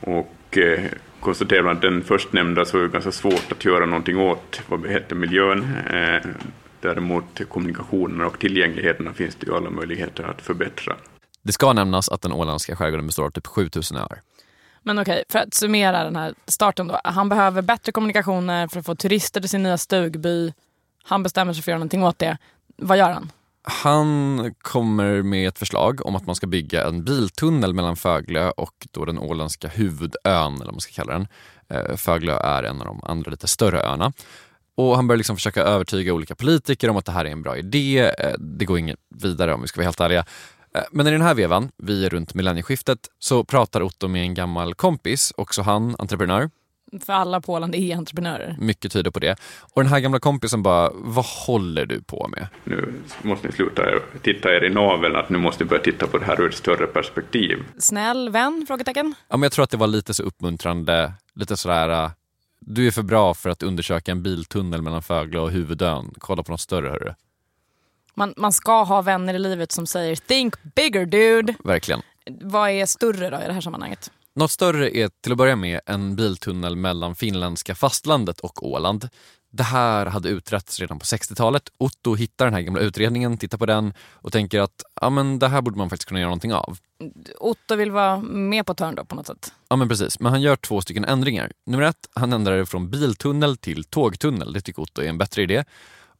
Och 0.00 0.58
eh, 0.58 0.80
konstaterar 1.20 1.62
man 1.62 1.76
att 1.76 1.82
den 1.82 2.04
förstnämnda 2.04 2.64
så 2.64 2.78
är 2.78 2.82
det 2.82 2.88
ganska 2.88 3.12
svårt 3.12 3.52
att 3.52 3.64
göra 3.64 3.86
någonting 3.86 4.18
åt 4.18 4.60
vad 4.66 4.86
heter 4.86 5.16
miljön. 5.16 5.76
Eh, 5.90 6.30
däremot 6.80 7.40
kommunikationerna 7.48 8.26
och 8.26 8.38
tillgängligheten 8.38 9.14
finns 9.14 9.34
det 9.34 9.46
ju 9.46 9.56
alla 9.56 9.70
möjligheter 9.70 10.24
att 10.24 10.42
förbättra. 10.42 10.96
Det 11.42 11.52
ska 11.52 11.72
nämnas 11.72 12.08
att 12.08 12.22
den 12.22 12.32
åländska 12.32 12.76
skärgården 12.76 13.06
består 13.06 13.24
av 13.24 13.30
typ 13.30 13.46
7000 13.46 13.96
öar. 13.96 14.20
Men 14.82 14.98
okej, 14.98 15.24
för 15.28 15.38
att 15.38 15.54
summera 15.54 16.04
den 16.04 16.16
här 16.16 16.34
starten 16.46 16.88
då. 16.88 17.00
Han 17.04 17.28
behöver 17.28 17.62
bättre 17.62 17.92
kommunikationer 17.92 18.68
för 18.68 18.80
att 18.80 18.86
få 18.86 18.94
turister 18.94 19.40
till 19.40 19.50
sin 19.50 19.62
nya 19.62 19.78
stugby. 19.78 20.52
Han 21.04 21.22
bestämmer 21.22 21.52
sig 21.52 21.62
för 21.62 21.70
att 21.70 21.72
göra 21.72 21.78
någonting 21.78 22.04
åt 22.04 22.18
det. 22.18 22.38
Vad 22.76 22.98
gör 22.98 23.10
han? 23.10 23.32
Han 23.64 24.54
kommer 24.58 25.22
med 25.22 25.48
ett 25.48 25.58
förslag 25.58 26.06
om 26.06 26.16
att 26.16 26.26
man 26.26 26.34
ska 26.34 26.46
bygga 26.46 26.86
en 26.86 27.04
biltunnel 27.04 27.74
mellan 27.74 27.96
Föglö 27.96 28.50
och 28.50 28.86
då 28.90 29.04
den 29.04 29.18
åländska 29.18 29.68
huvudön, 29.68 30.54
eller 30.54 30.64
vad 30.64 30.74
man 30.74 30.80
ska 30.80 30.92
kalla 30.92 31.12
den. 31.12 31.26
Eh, 31.68 31.96
Föglö 31.96 32.38
är 32.38 32.62
en 32.62 32.80
av 32.80 32.86
de 32.86 33.00
andra 33.04 33.30
lite 33.30 33.48
större 33.48 33.80
öarna. 33.80 34.12
Och 34.74 34.96
han 34.96 35.06
börjar 35.06 35.16
liksom 35.16 35.36
försöka 35.36 35.62
övertyga 35.62 36.12
olika 36.12 36.34
politiker 36.34 36.90
om 36.90 36.96
att 36.96 37.04
det 37.04 37.12
här 37.12 37.24
är 37.24 37.30
en 37.30 37.42
bra 37.42 37.56
idé. 37.56 38.12
Eh, 38.18 38.34
det 38.38 38.64
går 38.64 38.78
inget 38.78 38.98
vidare 39.08 39.54
om 39.54 39.62
vi 39.62 39.68
ska 39.68 39.80
vara 39.80 39.86
helt 39.86 40.00
ärliga. 40.00 40.24
Eh, 40.74 40.82
men 40.92 41.06
i 41.06 41.10
den 41.10 41.22
här 41.22 41.34
vevan, 41.34 41.70
vi 41.76 42.06
är 42.06 42.10
runt 42.10 42.34
millennieskiftet, 42.34 42.98
så 43.18 43.44
pratar 43.44 43.82
Otto 43.82 44.08
med 44.08 44.22
en 44.22 44.34
gammal 44.34 44.74
kompis, 44.74 45.32
också 45.36 45.62
han 45.62 45.96
entreprenör. 45.98 46.50
För 47.06 47.12
alla 47.12 47.40
på 47.40 47.52
Åland 47.52 47.74
är 47.74 47.96
entreprenörer. 47.96 48.56
Mycket 48.60 48.92
tyder 48.92 49.10
på 49.10 49.18
det. 49.18 49.36
Och 49.74 49.82
den 49.82 49.92
här 49.92 50.00
gamla 50.00 50.18
kompisen 50.18 50.62
bara, 50.62 50.90
vad 50.94 51.24
håller 51.24 51.86
du 51.86 52.02
på 52.02 52.28
med? 52.28 52.46
Nu 52.64 52.94
måste 53.22 53.46
ni 53.46 53.52
sluta 53.52 53.82
titta 54.22 54.54
er 54.54 54.64
i 54.64 54.70
naveln, 54.70 55.16
att 55.16 55.30
nu 55.30 55.38
måste 55.38 55.64
ni 55.64 55.70
börja 55.70 55.82
titta 55.82 56.06
på 56.06 56.18
det 56.18 56.24
här 56.24 56.40
ur 56.40 56.48
ett 56.48 56.54
större 56.54 56.86
perspektiv. 56.86 57.58
Snäll 57.78 58.30
vän? 58.30 58.64
Frågetecken. 58.68 59.14
Ja, 59.28 59.36
men 59.36 59.42
jag 59.42 59.52
tror 59.52 59.62
att 59.62 59.70
det 59.70 59.76
var 59.76 59.86
lite 59.86 60.14
så 60.14 60.22
uppmuntrande, 60.22 61.12
lite 61.34 61.56
sådär, 61.56 62.10
du 62.60 62.86
är 62.86 62.90
för 62.90 63.02
bra 63.02 63.34
för 63.34 63.50
att 63.50 63.62
undersöka 63.62 64.12
en 64.12 64.22
biltunnel 64.22 64.82
mellan 64.82 65.02
Föglö 65.02 65.40
och 65.40 65.50
huvudön. 65.50 66.14
Kolla 66.18 66.42
på 66.42 66.52
något 66.52 66.60
större 66.60 66.88
hörru. 66.88 67.14
Man, 68.14 68.34
man 68.36 68.52
ska 68.52 68.82
ha 68.82 69.02
vänner 69.02 69.34
i 69.34 69.38
livet 69.38 69.72
som 69.72 69.86
säger 69.86 70.16
“think 70.16 70.54
bigger 70.74 71.06
dude”. 71.06 71.54
Verkligen. 71.64 72.02
Vad 72.40 72.70
är 72.70 72.86
större 72.86 73.30
då 73.30 73.36
i 73.36 73.46
det 73.46 73.52
här 73.52 73.60
sammanhanget? 73.60 74.10
Något 74.34 74.50
större 74.50 74.96
är 74.96 75.10
till 75.22 75.32
att 75.32 75.38
börja 75.38 75.56
med 75.56 75.80
en 75.86 76.16
biltunnel 76.16 76.76
mellan 76.76 77.14
finländska 77.14 77.74
fastlandet 77.74 78.40
och 78.40 78.66
Åland. 78.66 79.08
Det 79.50 79.62
här 79.62 80.06
hade 80.06 80.28
utretts 80.28 80.80
redan 80.80 80.98
på 80.98 81.04
60-talet. 81.04 81.62
Otto 81.78 82.14
hittar 82.14 82.44
den 82.44 82.54
här 82.54 82.60
gamla 82.60 82.80
utredningen, 82.80 83.38
tittar 83.38 83.58
på 83.58 83.66
den 83.66 83.94
och 84.12 84.32
tänker 84.32 84.60
att 84.60 84.84
ja, 85.00 85.10
men 85.10 85.38
det 85.38 85.48
här 85.48 85.62
borde 85.62 85.78
man 85.78 85.90
faktiskt 85.90 86.08
kunna 86.08 86.20
göra 86.20 86.28
någonting 86.28 86.54
av. 86.54 86.78
Otto 87.38 87.74
vill 87.76 87.90
vara 87.90 88.20
med 88.20 88.66
på 88.66 88.74
törn 88.74 88.94
då 88.94 89.04
på 89.04 89.14
något 89.14 89.26
sätt? 89.26 89.52
Ja 89.68 89.76
men 89.76 89.88
precis, 89.88 90.20
men 90.20 90.32
han 90.32 90.42
gör 90.42 90.56
två 90.56 90.80
stycken 90.80 91.04
ändringar. 91.04 91.52
Nummer 91.66 91.84
ett, 91.84 92.08
han 92.14 92.32
ändrar 92.32 92.58
det 92.58 92.66
från 92.66 92.90
biltunnel 92.90 93.56
till 93.56 93.84
tågtunnel. 93.84 94.52
Det 94.52 94.60
tycker 94.60 94.82
Otto 94.82 95.02
är 95.02 95.08
en 95.08 95.18
bättre 95.18 95.42
idé. 95.42 95.64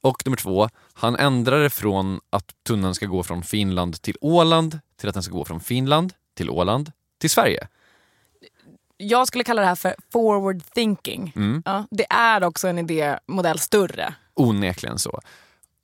Och 0.02 0.26
nummer 0.26 0.36
två, 0.36 0.68
han 0.92 1.16
ändrar 1.16 1.62
det 1.62 1.70
från 1.70 2.20
att 2.30 2.50
tunneln 2.66 2.94
ska 2.94 3.06
gå 3.06 3.22
från 3.22 3.42
Finland 3.42 4.02
till 4.02 4.16
Åland 4.20 4.78
till 4.96 5.08
att 5.08 5.14
den 5.14 5.22
ska 5.22 5.32
gå 5.32 5.44
från 5.44 5.60
Finland 5.60 6.12
till 6.36 6.50
Åland 6.50 6.92
till 7.20 7.30
Sverige. 7.30 7.68
Jag 8.96 9.28
skulle 9.28 9.44
kalla 9.44 9.62
det 9.62 9.68
här 9.68 9.74
för 9.74 9.94
forward 10.12 10.62
thinking. 10.74 11.32
Mm. 11.36 11.62
Ja, 11.66 11.86
det 11.90 12.06
är 12.10 12.44
också 12.44 12.68
en 12.68 12.78
idémodell 12.78 13.58
större. 13.58 14.14
Onekligen 14.34 14.98
så. 14.98 15.20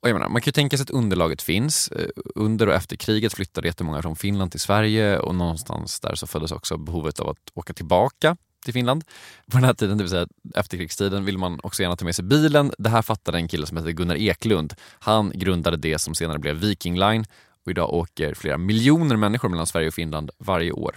Och 0.01 0.09
jag 0.09 0.13
menar, 0.13 0.29
man 0.29 0.41
kan 0.41 0.45
ju 0.45 0.51
tänka 0.51 0.77
sig 0.77 0.83
att 0.83 0.89
underlaget 0.89 1.41
finns. 1.41 1.87
Eh, 1.87 2.09
Under 2.35 2.67
och 2.67 2.73
efter 2.73 2.95
kriget 2.95 3.33
flyttade 3.33 3.67
jättemånga 3.67 4.01
från 4.01 4.15
Finland 4.15 4.51
till 4.51 4.59
Sverige 4.59 5.19
och 5.19 5.35
någonstans 5.35 5.99
där 5.99 6.15
så 6.15 6.27
föddes 6.27 6.51
också 6.51 6.77
behovet 6.77 7.19
av 7.19 7.29
att 7.29 7.51
åka 7.53 7.73
tillbaka 7.73 8.37
till 8.63 8.73
Finland. 8.73 9.03
På 9.51 9.57
den 9.57 9.63
här 9.63 9.73
tiden, 9.73 9.97
det 9.97 10.03
vill 10.03 10.11
säga 10.11 10.27
efterkrigstiden, 10.55 11.25
vill 11.25 11.37
man 11.37 11.59
också 11.63 11.81
gärna 11.81 11.95
ta 11.95 12.05
med 12.05 12.15
sig 12.15 12.25
bilen. 12.25 12.71
Det 12.77 12.89
här 12.89 13.01
fattade 13.01 13.37
en 13.37 13.47
kille 13.47 13.65
som 13.65 13.77
heter 13.77 13.91
Gunnar 13.91 14.15
Eklund. 14.15 14.73
Han 14.99 15.31
grundade 15.35 15.77
det 15.77 15.99
som 15.99 16.15
senare 16.15 16.39
blev 16.39 16.55
Viking 16.55 16.99
Line 16.99 17.25
och 17.65 17.71
idag 17.71 17.93
åker 17.93 18.33
flera 18.33 18.57
miljoner 18.57 19.15
människor 19.15 19.49
mellan 19.49 19.67
Sverige 19.67 19.87
och 19.87 19.93
Finland 19.93 20.31
varje 20.37 20.71
år. 20.71 20.95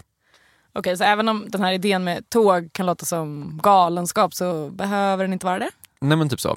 Okej, 0.72 0.96
så 0.96 1.04
även 1.04 1.28
om 1.28 1.44
den 1.48 1.62
här 1.62 1.72
idén 1.72 2.04
med 2.04 2.30
tåg 2.30 2.72
kan 2.72 2.86
låta 2.86 3.06
som 3.06 3.60
galenskap 3.62 4.34
så 4.34 4.70
behöver 4.70 5.24
den 5.24 5.32
inte 5.32 5.46
vara 5.46 5.58
det? 5.58 5.70
Nej 6.00 6.18
men 6.18 6.28
typ 6.28 6.40
så. 6.40 6.56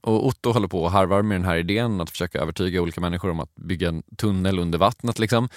Och 0.00 0.26
Otto 0.26 0.52
håller 0.52 0.68
på 0.68 0.82
och 0.82 0.90
harvar 0.90 1.22
med 1.22 1.40
den 1.40 1.44
här 1.44 1.56
idén 1.56 2.00
att 2.00 2.10
försöka 2.10 2.38
övertyga 2.38 2.82
olika 2.82 3.00
människor 3.00 3.30
om 3.30 3.40
att 3.40 3.54
bygga 3.54 3.88
en 3.88 4.02
tunnel 4.16 4.58
under 4.58 4.78
vattnet. 4.78 5.18
Liksom. 5.18 5.48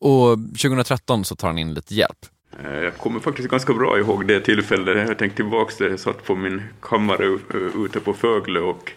Och 0.00 0.36
2013 0.36 1.24
så 1.24 1.36
tar 1.36 1.48
han 1.48 1.58
in 1.58 1.74
lite 1.74 1.94
hjälp. 1.94 2.26
Eh, 2.60 2.84
jag 2.84 2.96
kommer 2.96 3.20
faktiskt 3.20 3.48
ganska 3.48 3.74
bra 3.74 3.98
ihåg 3.98 4.26
det 4.26 4.40
tillfället. 4.40 5.08
Jag 5.08 5.18
tänkte 5.18 5.36
tillbaka 5.36 5.84
jag 5.84 6.00
satt 6.00 6.24
på 6.24 6.34
min 6.34 6.62
kammare 6.82 7.26
eh, 7.26 7.84
ute 7.84 8.00
på 8.00 8.14
Fögle 8.14 8.60
och 8.60 8.92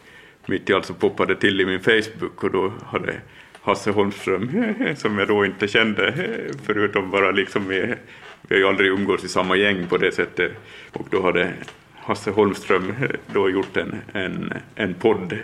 mitt 0.45 0.69
i 0.69 0.73
allt 0.73 0.85
så 0.85 0.93
poppade 0.93 1.35
till 1.35 1.61
i 1.61 1.65
min 1.65 1.79
Facebook 1.79 2.43
och 2.43 2.51
då 2.51 2.73
hade 2.85 3.21
Hasse 3.61 3.91
Holmström, 3.91 4.73
som 4.97 5.19
jag 5.19 5.27
då 5.27 5.45
inte 5.45 5.67
kände, 5.67 6.13
förutom 6.65 7.11
bara 7.11 7.31
liksom 7.31 7.67
vi, 7.67 7.93
vi 8.41 8.55
har 8.55 8.57
ju 8.57 8.67
aldrig 8.67 8.91
umgåtts 8.91 9.23
i 9.23 9.27
samma 9.27 9.55
gäng 9.55 9.87
på 9.87 9.97
det 9.97 10.11
sättet, 10.11 10.51
och 10.93 11.07
då 11.09 11.21
hade 11.21 11.53
Hasse 11.93 12.31
Holmström 12.31 12.93
då 13.33 13.49
gjort 13.49 13.77
en, 13.77 13.95
en, 14.13 14.53
en 14.75 14.93
podd 14.93 15.37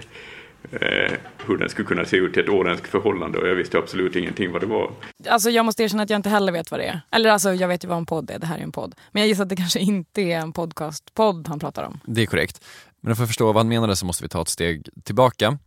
eh, 0.72 1.12
hur 1.48 1.58
den 1.58 1.70
skulle 1.70 1.88
kunna 1.88 2.06
se 2.06 2.18
ut 2.18 2.38
i 2.38 2.40
ett 2.40 2.50
åländskt 2.50 2.88
förhållande 2.88 3.40
och 3.40 3.48
jag 3.48 3.56
visste 3.56 3.78
absolut 3.78 4.16
ingenting 4.16 4.52
vad 4.52 4.62
det 4.62 4.68
var. 4.68 4.92
Alltså 5.30 5.50
jag 5.50 5.66
måste 5.66 5.84
erkänna 5.84 6.04
att 6.04 6.10
jag 6.10 6.18
inte 6.18 6.30
heller 6.30 6.52
vet 6.52 6.72
vad 6.72 6.80
det 6.80 6.86
är. 6.86 7.02
Eller 7.12 7.30
alltså 7.30 7.54
jag 7.54 7.68
vet 7.68 7.84
ju 7.84 7.88
vad 7.88 7.98
en 7.98 8.06
podd 8.06 8.30
är, 8.30 8.40
det 8.40 8.48
här 8.48 8.58
är 8.58 8.64
en 8.64 8.72
podd. 8.72 8.96
Men 9.12 9.22
jag 9.22 9.28
gissar 9.28 9.44
att 9.44 9.50
det 9.50 9.56
kanske 9.56 9.80
inte 9.80 10.22
är 10.22 10.40
en 10.40 10.54
podcast-podd 10.54 11.48
han 11.48 11.60
pratar 11.60 11.84
om. 11.84 12.00
Det 12.06 12.22
är 12.22 12.26
korrekt. 12.26 12.66
Men 13.02 13.16
för 13.16 13.24
att 13.24 13.30
förstå 13.30 13.46
vad 13.46 13.56
han 13.56 13.68
menade 13.68 13.96
så 13.96 14.06
måste 14.06 14.24
vi 14.24 14.30
ta 14.30 14.42
ett 14.42 14.48
steg 14.48 14.90
tillbaka. 15.04 15.58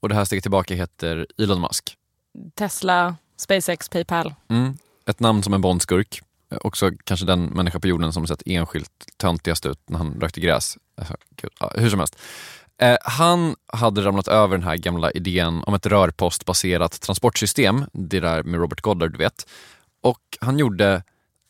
Och 0.00 0.08
det 0.08 0.14
här 0.14 0.24
steget 0.24 0.44
tillbaka 0.44 0.74
heter 0.74 1.26
Elon 1.38 1.60
Musk. 1.60 1.96
Tesla, 2.54 3.16
SpaceX, 3.36 3.88
Paypal. 3.88 4.34
Mm. 4.48 4.78
Ett 5.06 5.20
namn 5.20 5.42
som 5.42 5.54
en 5.54 5.60
bondskurk. 5.60 6.22
Också 6.50 6.90
kanske 7.04 7.26
den 7.26 7.44
människa 7.44 7.80
på 7.80 7.88
jorden 7.88 8.12
som 8.12 8.26
sett 8.26 8.42
enskilt 8.46 9.06
töntigast 9.16 9.66
ut 9.66 9.80
när 9.90 9.98
han 9.98 10.20
rökte 10.20 10.40
gräs. 10.40 10.78
Alltså, 10.96 11.16
ja, 11.60 11.72
hur 11.76 11.90
som 11.90 11.98
helst. 11.98 12.18
Eh, 12.82 12.96
han 13.02 13.56
hade 13.72 14.00
ramlat 14.00 14.28
över 14.28 14.56
den 14.56 14.66
här 14.66 14.76
gamla 14.76 15.10
idén 15.10 15.62
om 15.66 15.74
ett 15.74 15.86
rörpostbaserat 15.86 17.00
transportsystem. 17.00 17.84
Det 17.92 18.20
där 18.20 18.42
med 18.42 18.60
Robert 18.60 18.80
Goddard, 18.80 19.12
du 19.12 19.18
vet. 19.18 19.46
Och 20.02 20.20
han 20.40 20.58
gjorde, 20.58 21.02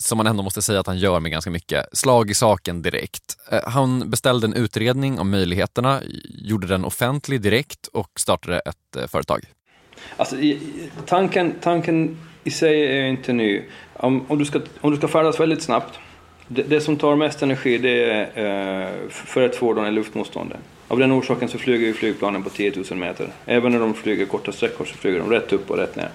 som 0.03 0.19
man 0.19 0.27
ändå 0.27 0.43
måste 0.43 0.63
säga 0.63 0.81
att 0.81 0.87
han 0.87 0.99
gör 0.99 1.21
med 1.21 1.33
ganska 1.33 1.51
mycket, 1.51 1.87
slag 1.93 2.31
i 2.31 2.35
saken 2.35 2.83
direkt. 2.83 3.37
Eh, 3.51 3.71
han 3.71 4.11
beställde 4.11 4.47
en 4.47 4.55
utredning 4.55 5.19
om 5.19 5.31
möjligheterna, 5.31 6.01
gjorde 6.29 6.67
den 6.67 6.85
offentlig 6.85 7.41
direkt 7.41 7.87
och 7.87 8.21
startade 8.21 8.59
ett 8.59 8.97
eh, 8.97 9.07
företag. 9.07 9.45
Alltså, 10.17 10.37
tanken, 11.07 11.55
tanken 11.61 12.19
i 12.45 12.51
sig 12.51 12.99
är 12.99 13.07
inte 13.07 13.33
ny. 13.33 13.63
Om, 13.93 14.27
om, 14.29 14.39
du 14.39 14.45
ska, 14.45 14.61
om 14.81 14.91
du 14.91 14.97
ska 14.97 15.09
färdas 15.09 15.41
väldigt 15.41 15.63
snabbt, 15.63 15.99
det, 16.49 16.63
det 16.63 16.81
som 16.81 16.97
tar 16.97 17.17
mest 17.17 17.43
energi 17.43 17.79
det 17.79 18.05
är, 18.05 18.87
eh, 18.87 19.09
för 19.09 19.43
ett 19.43 19.57
fordon 19.57 19.85
är 19.85 19.91
luftmotståndet. 19.91 20.61
Av 20.89 20.99
den 20.99 21.13
orsaken 21.13 21.49
så 21.49 21.59
flyger 21.59 21.87
ju 21.87 21.95
flygplanen 21.95 22.43
på 22.43 22.51
10 22.51 22.73
000 22.91 22.99
meter. 22.99 23.33
Även 23.47 23.73
när 23.73 23.81
de 23.81 23.95
flyger 23.95 24.27
korta 24.27 24.53
sträckor 24.53 24.85
så 24.85 24.95
flyger 24.95 25.19
de 25.19 25.31
rätt 25.31 25.53
upp 25.53 25.71
och 25.71 25.77
rätt 25.77 25.97
ner. 25.97 26.11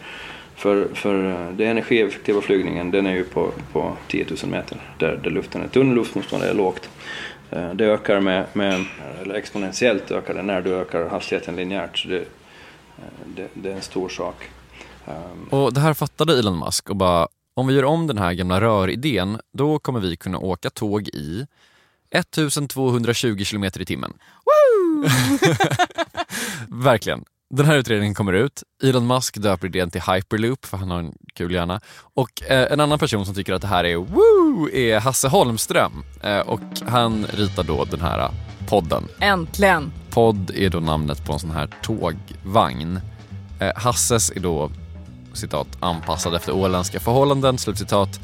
För, 0.56 0.88
för 0.94 1.32
eh, 1.32 1.56
den 1.56 1.68
energieffektiva 1.68 2.42
flygningen 2.42 2.92
den 2.92 3.06
är 3.06 3.14
ju 3.14 3.24
på, 3.24 3.52
på 3.72 3.98
10 4.08 4.26
000 4.44 4.52
meter 4.52 4.78
där, 4.98 5.20
där 5.24 5.30
luften 5.30 5.62
är 5.62 5.68
tunn, 5.68 5.96
luftmotståndet 5.96 6.50
är 6.50 6.54
lågt. 6.54 6.90
Eh, 7.52 7.74
det 7.74 7.86
ökar 7.86 8.20
med, 8.20 8.46
med, 8.54 8.86
eller 9.22 9.36
exponentiellt 9.36 10.12
ökar 10.12 10.34
det 10.34 10.42
när 10.42 10.62
du 10.62 10.76
ökar 10.76 11.10
hastigheten 11.10 11.56
linjärt. 11.56 11.98
Så 11.98 12.08
det, 12.08 12.20
eh, 12.20 12.24
det, 13.36 13.48
det 13.54 13.72
är 13.72 13.76
en 13.76 13.82
stor 13.82 14.10
sak. 14.10 14.36
Och 15.50 15.74
det 15.74 15.80
här 15.80 15.94
fattade 15.94 16.40
Elon 16.40 16.60
Musk 16.60 16.90
och 16.90 16.96
bara, 16.96 17.28
om 17.54 17.68
vi 17.68 17.76
gör 17.76 17.86
om 17.86 18.08
den 18.08 18.18
här 18.18 18.34
gamla 18.34 18.62
röridén, 18.62 19.40
då 19.54 19.80
kommer 19.80 20.00
vi 20.00 20.16
kunna 20.16 20.38
åka 20.38 20.70
tåg 20.70 21.08
i 21.08 21.48
1220 22.14 23.44
kilometer 23.44 23.82
i 23.82 23.86
timmen. 23.86 24.14
Verkligen. 26.68 27.24
Den 27.50 27.66
här 27.66 27.76
utredningen 27.76 28.16
kommer 28.16 28.34
ut. 28.34 28.64
Elon 28.84 29.08
Musk 29.08 29.38
döper 29.38 29.68
idén 29.68 29.92
till 29.92 30.02
Hyperloop, 30.02 30.66
för 30.66 30.78
han 30.78 30.92
har 30.92 31.00
en 31.00 31.14
kul 31.34 31.52
hjärna. 31.52 31.82
Och 32.14 32.44
eh, 32.44 32.72
en 32.72 32.80
annan 32.80 33.00
person 33.00 33.26
som 33.26 33.36
tycker 33.36 33.54
att 33.54 33.62
det 33.62 33.68
här 33.68 33.84
är 33.84 33.96
woo 33.96 34.70
är 34.70 35.00
Hasse 35.00 35.28
Holmström. 35.28 36.04
Eh, 36.24 36.40
och 36.40 36.60
han 36.88 37.26
ritar 37.26 37.64
då 37.64 37.86
den 37.86 38.02
här 38.02 38.32
podden. 38.70 39.08
Äntligen! 39.20 39.92
Podd 40.10 40.52
är 40.56 40.70
då 40.70 40.80
namnet 40.80 41.26
på 41.26 41.34
en 41.34 41.40
sån 41.40 41.52
här 41.52 41.70
tågvagn. 41.82 43.00
Eh, 43.60 43.72
Hasses 43.76 44.32
är 44.32 44.40
då 44.40 44.72
citat 45.34 45.68
anpassad 45.80 46.36
efter 46.36 46.52
åländska 46.52 47.00
förhållanden, 47.00 47.58
slutcitat. 47.58 48.20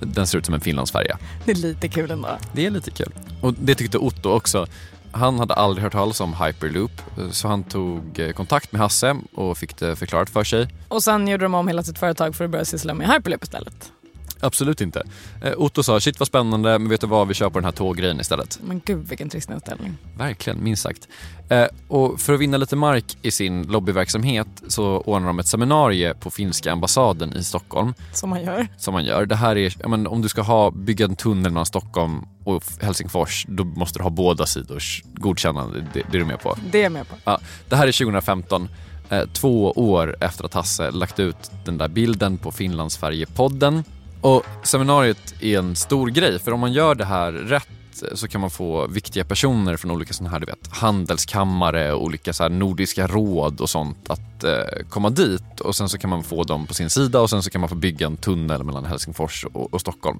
Den 0.00 0.26
ser 0.26 0.38
ut 0.38 0.46
som 0.46 0.54
en 0.54 0.60
Finlandsfärja. 0.60 1.18
Det 1.44 1.50
är 1.52 1.56
lite 1.56 1.88
kul 1.88 2.10
ändå. 2.10 2.28
Det 2.52 2.66
är 2.66 2.70
lite 2.70 2.90
kul. 2.90 3.12
Och 3.40 3.54
det 3.54 3.74
tyckte 3.74 3.98
Otto 3.98 4.30
också. 4.30 4.66
Han 5.12 5.38
hade 5.38 5.54
aldrig 5.54 5.82
hört 5.82 5.92
talas 5.92 6.20
om 6.20 6.34
Hyperloop, 6.34 6.90
så 7.30 7.48
han 7.48 7.64
tog 7.64 8.18
eh, 8.18 8.32
kontakt 8.32 8.72
med 8.72 8.80
Hasse 8.80 9.16
och 9.34 9.58
fick 9.58 9.76
det 9.78 9.96
förklarat 9.96 10.30
för 10.30 10.44
sig. 10.44 10.68
Och 10.88 11.02
sen 11.02 11.28
gjorde 11.28 11.44
de 11.44 11.54
om 11.54 11.68
hela 11.68 11.82
sitt 11.82 11.98
företag 11.98 12.36
för 12.36 12.44
att 12.44 12.50
börja 12.50 12.64
syssla 12.64 12.94
med 12.94 13.10
Hyperloop 13.10 13.42
istället. 13.42 13.92
Absolut 14.40 14.80
inte. 14.80 15.02
Eh, 15.42 15.52
Otto 15.56 15.82
sa, 15.82 16.00
shit 16.00 16.18
vad 16.20 16.26
spännande, 16.26 16.78
men 16.78 16.88
vet 16.88 17.00
du 17.00 17.06
vad, 17.06 17.28
vi 17.28 17.34
kör 17.34 17.50
på 17.50 17.58
den 17.58 17.64
här 17.64 17.72
tåggrejen 17.72 18.20
istället. 18.20 18.58
Men 18.62 18.80
gud 18.84 19.08
vilken 19.08 19.28
trist 19.28 19.50
inställning. 19.50 19.96
Verkligen, 20.18 20.64
minst 20.64 20.82
sagt. 20.82 21.08
Eh, 21.48 21.66
och 21.88 22.20
för 22.20 22.34
att 22.34 22.40
vinna 22.40 22.56
lite 22.56 22.76
mark 22.76 23.16
i 23.22 23.30
sin 23.30 23.62
lobbyverksamhet 23.62 24.48
så 24.68 24.84
ordnar 24.84 25.26
de 25.26 25.38
ett 25.38 25.46
seminarium 25.46 26.16
på 26.20 26.30
finska 26.30 26.72
ambassaden 26.72 27.36
i 27.36 27.44
Stockholm. 27.44 27.94
Som 28.12 28.30
man 28.30 28.42
gör. 28.42 28.68
Som 28.78 28.94
man 28.94 29.04
gör. 29.04 29.26
Det 29.26 29.36
här 29.36 29.56
är, 29.56 29.88
men, 29.88 30.06
om 30.06 30.22
du 30.22 30.28
ska 30.28 30.42
ha, 30.42 30.70
bygga 30.70 31.04
en 31.04 31.16
tunnel 31.16 31.52
mellan 31.52 31.66
Stockholm 31.66 32.26
och 32.44 32.64
Helsingfors, 32.80 33.46
då 33.48 33.64
måste 33.64 33.98
du 33.98 34.02
ha 34.02 34.10
båda 34.10 34.46
sidors 34.46 35.02
godkännande. 35.14 35.86
Det, 35.94 36.02
det 36.10 36.16
är 36.16 36.20
du 36.20 36.24
med 36.24 36.40
på? 36.40 36.58
Det 36.70 36.78
är 36.78 36.82
jag 36.82 36.92
med 36.92 37.08
på. 37.08 37.14
Ja, 37.24 37.40
det 37.68 37.76
här 37.76 37.86
är 37.86 37.92
2015. 37.92 38.68
Eh, 39.10 39.24
två 39.32 39.72
år 39.72 40.16
efter 40.20 40.44
att 40.44 40.54
Hasse 40.54 40.90
lagt 40.90 41.20
ut 41.20 41.50
den 41.64 41.78
där 41.78 41.88
bilden 41.88 42.38
på 42.38 42.52
Finlandsfärjepodden. 42.52 43.84
Och 44.20 44.44
seminariet 44.62 45.34
är 45.40 45.58
en 45.58 45.76
stor 45.76 46.08
grej, 46.08 46.38
för 46.38 46.52
om 46.52 46.60
man 46.60 46.72
gör 46.72 46.94
det 46.94 47.04
här 47.04 47.32
rätt 47.32 47.68
så 48.14 48.28
kan 48.28 48.40
man 48.40 48.50
få 48.50 48.86
viktiga 48.86 49.24
personer 49.24 49.76
från 49.76 49.90
olika 49.90 50.12
sådana 50.12 50.30
här, 50.30 50.40
du 50.40 50.46
vet, 50.46 50.68
handelskammare 50.70 51.92
och 51.92 52.02
olika 52.02 52.32
så 52.32 52.48
nordiska 52.48 53.06
råd 53.06 53.60
och 53.60 53.70
sånt 53.70 54.10
att 54.10 54.44
eh, 54.44 54.86
komma 54.88 55.10
dit 55.10 55.60
och 55.60 55.76
sen 55.76 55.88
så 55.88 55.98
kan 55.98 56.10
man 56.10 56.22
få 56.22 56.44
dem 56.44 56.66
på 56.66 56.74
sin 56.74 56.90
sida 56.90 57.20
och 57.20 57.30
sen 57.30 57.42
så 57.42 57.50
kan 57.50 57.60
man 57.60 57.68
få 57.68 57.74
bygga 57.74 58.06
en 58.06 58.16
tunnel 58.16 58.64
mellan 58.64 58.84
Helsingfors 58.84 59.44
och, 59.52 59.74
och 59.74 59.80
Stockholm. 59.80 60.18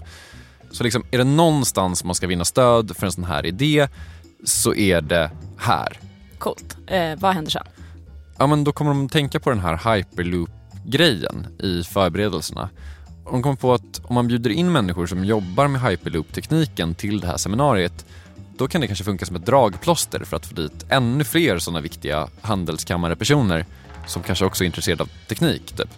Så 0.71 0.85
liksom, 0.85 1.05
är 1.11 1.19
det 1.19 1.25
någonstans 1.25 2.05
man 2.05 2.15
ska 2.15 2.27
vinna 2.27 2.45
stöd 2.45 2.97
för 2.97 3.07
en 3.07 3.13
sån 3.13 3.25
här 3.25 3.47
idé 3.47 3.89
så 4.45 4.75
är 4.75 5.01
det 5.01 5.31
här. 5.57 5.99
Coolt. 6.39 6.77
Eh, 6.87 7.17
vad 7.17 7.35
händer 7.35 7.51
sen? 7.51 7.67
Ja 8.39 8.47
men 8.47 8.65
då 8.65 8.73
kommer 8.73 8.91
de 8.91 9.09
tänka 9.09 9.41
på 9.41 9.51
den 9.51 9.61
här 9.61 9.95
hyperloop-grejen 9.95 11.47
i 11.59 11.83
förberedelserna. 11.83 12.69
De 13.31 13.43
kommer 13.43 13.57
på 13.57 13.75
att 13.75 14.01
om 14.05 14.15
man 14.15 14.29
bjuder 14.29 14.51
in 14.51 14.73
människor 14.73 15.07
som 15.07 15.25
jobbar 15.25 15.69
med 15.69 15.81
hyperloop-tekniken 15.81 16.95
till 16.95 17.21
det 17.21 17.27
här 17.27 17.37
seminariet 17.37 18.07
då 18.59 18.69
kan 18.69 18.81
det 18.81 18.87
kanske 18.87 19.05
funka 19.05 19.27
som 19.27 19.37
ett 19.37 19.47
dragplåster 19.47 20.25
för 20.25 20.37
att 20.37 20.47
få 20.47 20.55
dit 20.55 20.87
ännu 20.89 21.25
fler 21.25 21.59
sådana 21.59 21.81
viktiga 21.81 22.29
handelskammarepersoner 22.41 23.65
som 24.07 24.23
kanske 24.23 24.45
också 24.45 24.65
är 24.65 24.67
intresserade 24.67 25.03
av 25.03 25.11
teknik. 25.29 25.73
Typ. 25.77 25.89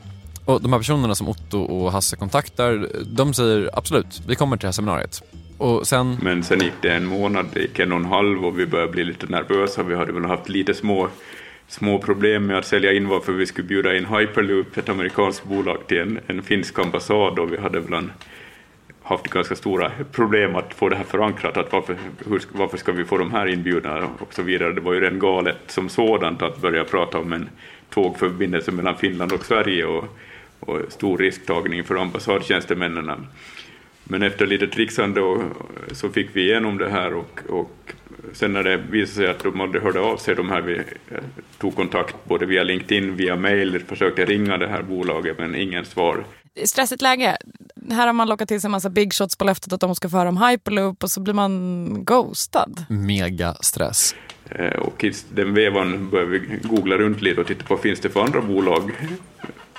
Och 0.44 0.62
de 0.62 0.72
här 0.72 0.80
personerna 0.80 1.14
som 1.14 1.28
Otto 1.28 1.60
och 1.60 1.92
Hasse 1.92 2.16
kontaktar, 2.16 2.88
de 3.04 3.34
säger 3.34 3.70
absolut, 3.72 4.22
vi 4.26 4.34
kommer 4.34 4.56
till 4.56 4.62
det 4.62 4.66
här 4.66 4.72
seminariet. 4.72 5.22
Och 5.58 5.86
sen... 5.86 6.18
Men 6.22 6.42
sen 6.42 6.60
gick 6.60 6.72
det 6.82 6.94
en 6.94 7.06
månad, 7.06 7.46
det 7.52 7.60
gick 7.60 7.78
en 7.78 7.92
och 7.92 7.98
en 7.98 8.04
halv 8.04 8.44
och 8.44 8.58
vi 8.58 8.66
började 8.66 8.92
bli 8.92 9.04
lite 9.04 9.26
nervösa. 9.26 9.82
Vi 9.82 9.96
hade 9.96 10.12
väl 10.12 10.24
haft 10.24 10.48
lite 10.48 10.74
små, 10.74 11.08
små 11.70 11.98
problem 11.98 12.46
med 12.46 12.58
att 12.58 12.66
sälja 12.66 12.92
in 12.92 13.08
varför 13.08 13.32
vi 13.32 13.46
skulle 13.46 13.68
bjuda 13.68 13.96
in 13.96 14.06
Hyperloop, 14.06 14.76
ett 14.76 14.88
amerikanskt 14.88 15.44
bolag, 15.44 15.86
till 15.86 15.98
en, 15.98 16.20
en 16.26 16.42
finsk 16.42 16.78
ambassad 16.78 17.38
och 17.38 17.52
vi 17.52 17.56
hade 17.56 17.80
bland 17.80 18.10
haft 19.02 19.28
ganska 19.28 19.56
stora 19.56 19.92
problem 20.12 20.56
att 20.56 20.74
få 20.74 20.88
det 20.88 20.96
här 20.96 21.04
förankrat, 21.04 21.56
att 21.56 21.72
varför, 21.72 21.96
hur, 22.26 22.42
varför 22.52 22.76
ska 22.78 22.92
vi 22.92 23.04
få 23.04 23.18
de 23.18 23.30
här 23.30 23.46
inbjudna 23.46 24.08
och 24.18 24.34
så 24.34 24.42
vidare. 24.42 24.72
Det 24.72 24.80
var 24.80 24.92
ju 24.92 25.00
redan 25.00 25.18
galet 25.18 25.56
som 25.66 25.88
sådant 25.88 26.42
att 26.42 26.60
börja 26.60 26.84
prata 26.84 27.18
om 27.18 27.32
en 27.32 27.48
tågförbindelse 27.90 28.72
mellan 28.72 28.96
Finland 28.96 29.32
och 29.32 29.44
Sverige 29.44 29.84
och, 29.84 30.04
och 30.60 30.78
stor 30.88 31.18
risktagning 31.18 31.84
för 31.84 31.96
ambassadtjänstemännen. 31.96 33.26
Men 34.04 34.22
efter 34.22 34.46
lite 34.46 34.66
trixande 34.66 35.20
och, 35.20 35.42
så 35.92 36.08
fick 36.08 36.28
vi 36.32 36.42
igenom 36.42 36.78
det 36.78 36.90
här 36.90 37.14
och, 37.14 37.40
och 37.48 37.92
sen 38.32 38.52
när 38.52 38.62
det 38.62 38.76
visade 38.76 39.14
sig 39.14 39.26
att 39.26 39.42
de 39.42 39.60
hade 39.60 39.80
hört 39.80 39.96
av 39.96 40.16
sig, 40.16 40.34
de 40.34 40.48
här 40.48 40.60
vi 40.60 40.80
tog 41.58 41.76
kontakt 41.76 42.16
både 42.24 42.46
via 42.46 42.62
LinkedIn, 42.62 43.16
via 43.16 43.36
mail, 43.36 43.82
försökte 43.86 44.24
ringa 44.24 44.58
det 44.58 44.68
här 44.68 44.82
bolaget 44.82 45.38
men 45.38 45.54
ingen 45.54 45.84
svar. 45.84 46.24
Stressigt 46.64 47.02
läge. 47.02 47.36
Här 47.90 48.06
har 48.06 48.12
man 48.12 48.28
lockat 48.28 48.48
till 48.48 48.60
sig 48.60 48.68
en 48.68 48.72
massa 48.72 48.90
big 48.90 49.14
shots 49.14 49.36
på 49.36 49.44
löftet 49.44 49.72
att 49.72 49.80
de 49.80 49.94
ska 49.94 50.08
få 50.08 50.16
höra 50.16 50.28
om 50.28 50.42
hyperloop 50.42 51.02
och 51.02 51.10
så 51.10 51.20
blir 51.20 51.34
man 51.34 52.04
ghostad. 52.04 52.84
Mega 52.88 53.54
stress. 53.60 54.14
Eh, 54.50 54.72
och 54.72 55.04
i 55.04 55.12
den 55.34 55.54
vevan 55.54 56.10
började 56.10 56.30
vi 56.30 56.58
googla 56.62 56.96
runt 56.96 57.22
lite 57.22 57.40
och 57.40 57.46
titta 57.46 57.64
på 57.64 57.74
vad 57.74 57.82
finns 57.82 58.00
det 58.00 58.08
för 58.08 58.20
andra 58.20 58.40
bolag 58.40 58.92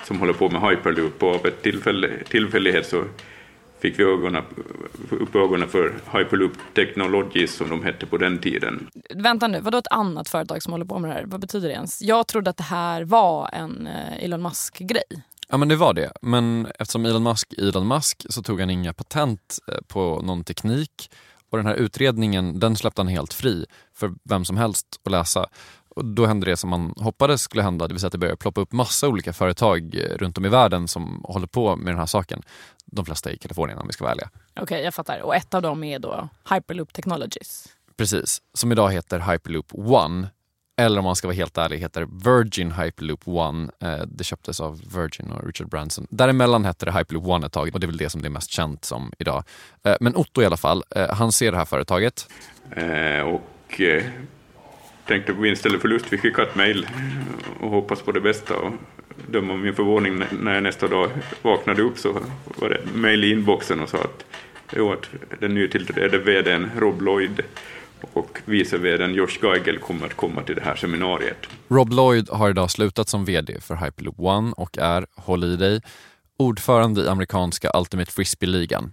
som 0.04 0.20
håller 0.20 0.32
på 0.32 0.48
med 0.48 0.70
hyperloop 0.70 1.22
och 1.22 1.34
av 1.34 1.46
ett 1.46 1.62
tillfälle, 1.62 2.08
tillfällighet 2.28 2.86
så 2.86 3.04
fick 3.82 3.98
vi 3.98 4.04
ögonen, 4.04 4.44
upp 5.10 5.36
ögonen 5.36 5.68
för 5.68 5.94
Hyperloop 6.12 6.52
Technologies 6.74 7.54
som 7.54 7.68
de 7.68 7.84
hette 7.84 8.06
på 8.06 8.16
den 8.16 8.38
tiden. 8.38 8.88
Vänta 9.14 9.48
nu, 9.48 9.60
vadå 9.60 9.78
ett 9.78 9.86
annat 9.90 10.28
företag 10.28 10.62
som 10.62 10.72
håller 10.72 10.84
på 10.84 10.98
med 10.98 11.10
det 11.10 11.14
här? 11.14 11.24
Vad 11.26 11.40
betyder 11.40 11.68
det 11.68 11.74
ens? 11.74 12.02
Jag 12.02 12.26
trodde 12.26 12.50
att 12.50 12.56
det 12.56 12.62
här 12.62 13.04
var 13.04 13.50
en 13.52 13.86
eh, 13.86 14.24
Elon 14.24 14.42
Musk-grej. 14.42 15.02
Ja 15.48 15.56
men 15.56 15.68
det 15.68 15.76
var 15.76 15.94
det, 15.94 16.12
men 16.22 16.66
eftersom 16.78 17.06
Elon 17.06 17.22
Musk 17.22 17.52
Elon 17.58 17.88
Musk 17.88 18.26
så 18.28 18.42
tog 18.42 18.60
han 18.60 18.70
inga 18.70 18.92
patent 18.92 19.58
eh, 19.68 19.78
på 19.88 20.22
någon 20.24 20.44
teknik 20.44 21.10
och 21.50 21.58
den 21.58 21.66
här 21.66 21.74
utredningen 21.74 22.60
den 22.60 22.76
släppte 22.76 23.00
han 23.00 23.08
helt 23.08 23.34
fri 23.34 23.66
för 23.94 24.12
vem 24.24 24.44
som 24.44 24.56
helst 24.56 24.86
att 25.04 25.12
läsa. 25.12 25.46
Och 25.96 26.04
då 26.04 26.26
hände 26.26 26.46
det 26.46 26.56
som 26.56 26.70
man 26.70 26.94
hoppades 26.96 27.42
skulle 27.42 27.62
hända, 27.62 27.88
det 27.88 27.94
vill 27.94 28.00
säga 28.00 28.06
att 28.06 28.12
det 28.12 28.18
började 28.18 28.36
ploppa 28.36 28.60
upp 28.60 28.72
massa 28.72 29.08
olika 29.08 29.32
företag 29.32 29.94
eh, 29.94 30.16
runt 30.16 30.38
om 30.38 30.46
i 30.46 30.48
världen 30.48 30.88
som 30.88 31.24
håller 31.28 31.46
på 31.46 31.76
med 31.76 31.92
den 31.92 31.98
här 31.98 32.06
saken. 32.06 32.42
De 32.86 33.04
flesta 33.04 33.30
i 33.30 33.38
Kalifornien 33.38 33.78
om 33.78 33.86
vi 33.86 33.92
ska 33.92 34.04
vara 34.04 34.12
ärliga. 34.12 34.30
Okej, 34.50 34.62
okay, 34.62 34.82
jag 34.82 34.94
fattar. 34.94 35.20
Och 35.20 35.36
ett 35.36 35.54
av 35.54 35.62
dem 35.62 35.84
är 35.84 35.98
då 35.98 36.28
Hyperloop 36.50 36.92
Technologies. 36.92 37.68
Precis, 37.96 38.42
som 38.54 38.72
idag 38.72 38.92
heter 38.92 39.32
Hyperloop 39.32 39.66
One. 39.72 40.28
Eller 40.76 40.98
om 40.98 41.04
man 41.04 41.16
ska 41.16 41.28
vara 41.28 41.34
helt 41.34 41.58
ärlig 41.58 41.78
heter 41.78 42.06
Virgin 42.24 42.72
Hyperloop 42.72 43.28
One. 43.28 43.70
Eh, 43.80 44.02
det 44.06 44.24
köptes 44.24 44.60
av 44.60 44.80
Virgin 44.94 45.30
och 45.30 45.46
Richard 45.46 45.68
Branson. 45.68 46.06
Däremellan 46.10 46.64
hette 46.64 46.84
det 46.84 46.92
Hyperloop 46.92 47.26
One 47.26 47.46
ett 47.46 47.52
tag 47.52 47.70
och 47.74 47.80
det 47.80 47.84
är 47.84 47.88
väl 47.88 47.96
det 47.96 48.10
som 48.10 48.22
det 48.22 48.28
är 48.28 48.30
mest 48.30 48.50
känt 48.50 48.84
som 48.84 49.12
idag. 49.18 49.44
Eh, 49.84 49.96
men 50.00 50.16
Otto 50.16 50.42
i 50.42 50.46
alla 50.46 50.56
fall, 50.56 50.84
han 51.10 51.32
ser 51.32 51.52
det 51.52 51.58
här 51.58 51.64
företaget. 51.64 52.28
och 53.24 53.80
tänkte 55.06 55.34
på 55.34 55.40
vinst 55.40 55.66
eller 55.66 55.78
förlust. 55.78 56.06
Vi 56.10 56.18
skickade 56.18 56.48
ett 56.48 56.54
mejl 56.54 56.86
och 57.60 57.70
hoppas 57.70 58.02
på 58.02 58.12
det 58.12 58.20
bästa. 58.20 58.56
Och 58.56 58.72
döm 59.26 59.50
om 59.50 59.62
min 59.62 59.74
förvåning 59.74 60.22
när 60.40 60.54
jag 60.54 60.62
nästa 60.62 60.88
dag 60.88 61.10
vaknade 61.42 61.82
upp 61.82 61.98
så 61.98 62.12
var 62.44 62.68
det 62.68 62.80
mejl 62.94 63.24
i 63.24 63.30
inboxen 63.30 63.80
och 63.80 63.88
sa 63.88 63.98
att, 63.98 64.24
jo, 64.76 64.92
att 64.92 65.08
den 65.40 65.54
nytillträdde 65.54 66.18
vdn 66.18 66.70
Rob 66.76 67.02
Lloyd 67.02 67.40
och 68.12 68.38
vice 68.44 68.78
vdn 68.78 69.14
Josh 69.14 69.38
Geigel 69.42 69.78
kommer 69.78 70.06
att 70.06 70.14
komma 70.14 70.42
till 70.42 70.54
det 70.54 70.62
här 70.62 70.76
seminariet. 70.76 71.46
Rob 71.68 71.92
Lloyd 71.92 72.28
har 72.30 72.50
idag 72.50 72.70
slutat 72.70 73.08
som 73.08 73.24
vd 73.24 73.60
för 73.60 73.76
Hyperloop 73.76 74.14
One 74.18 74.52
och 74.56 74.78
är, 74.78 75.06
håll 75.14 75.44
i 75.44 75.56
dig, 75.56 75.80
ordförande 76.36 77.00
i 77.00 77.08
amerikanska 77.08 77.70
Ultimate 77.74 78.12
Frisbee-ligan. 78.12 78.92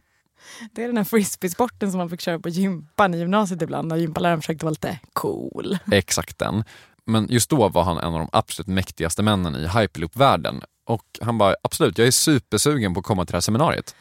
Det 0.72 0.84
är 0.84 0.88
den 0.88 0.98
här 0.98 1.04
frisbeesporten 1.04 1.92
som 1.92 1.98
man 1.98 2.10
fick 2.10 2.22
köra 2.22 2.40
på 2.40 2.50
gympan 2.50 3.14
i 3.14 3.18
gymnasiet 3.18 3.62
ibland 3.62 3.88
när 3.88 3.96
gympaläraren 3.96 4.42
försökte 4.42 4.66
vara 4.66 4.72
lite 4.72 5.00
cool. 5.14 5.78
Exakt 5.92 6.40
den. 6.40 6.64
Men 7.06 7.28
just 7.30 7.50
då 7.50 7.70
var 7.70 7.84
han 7.84 7.98
en 7.98 8.14
av 8.14 8.20
de 8.20 8.30
absolut 8.32 8.68
mäktigaste 8.68 9.24
männen 9.24 9.56
i 9.56 9.68
hyperloop-världen. 9.68 10.62
Och 10.86 11.20
han 11.22 11.38
bara, 11.38 11.56
absolut, 11.62 11.98
jag 11.98 12.08
är 12.08 12.12
supersugen 12.12 12.94
på 12.94 13.00
att 13.00 13.06
komma 13.06 13.26
till 13.26 13.32
det 13.32 13.36
här 13.36 13.42
seminariet. 13.42 13.96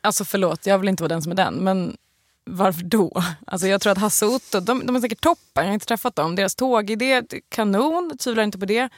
Alltså 0.00 0.24
förlåt, 0.24 0.66
jag 0.66 0.78
vill 0.78 0.88
inte 0.88 1.02
vara 1.02 1.08
den 1.08 1.22
som 1.22 1.32
är 1.32 1.36
den, 1.36 1.54
men 1.54 1.96
varför 2.44 2.82
då? 2.82 3.22
Alltså 3.46 3.66
jag 3.66 3.80
tror 3.80 3.92
att 3.92 3.98
Hasse 3.98 4.26
och 4.26 4.32
Otto, 4.32 4.60
de, 4.60 4.86
de 4.86 4.96
är 4.96 5.00
säkert 5.00 5.20
toppen, 5.20 5.64
jag 5.64 5.64
har 5.64 5.74
inte 5.74 5.86
träffat 5.86 6.16
dem. 6.16 6.36
Deras 6.36 6.54
tågidé, 6.54 7.22
kanon, 7.48 8.18
tvivlar 8.18 8.42
inte 8.42 8.58
på 8.58 8.66
det 8.66 8.88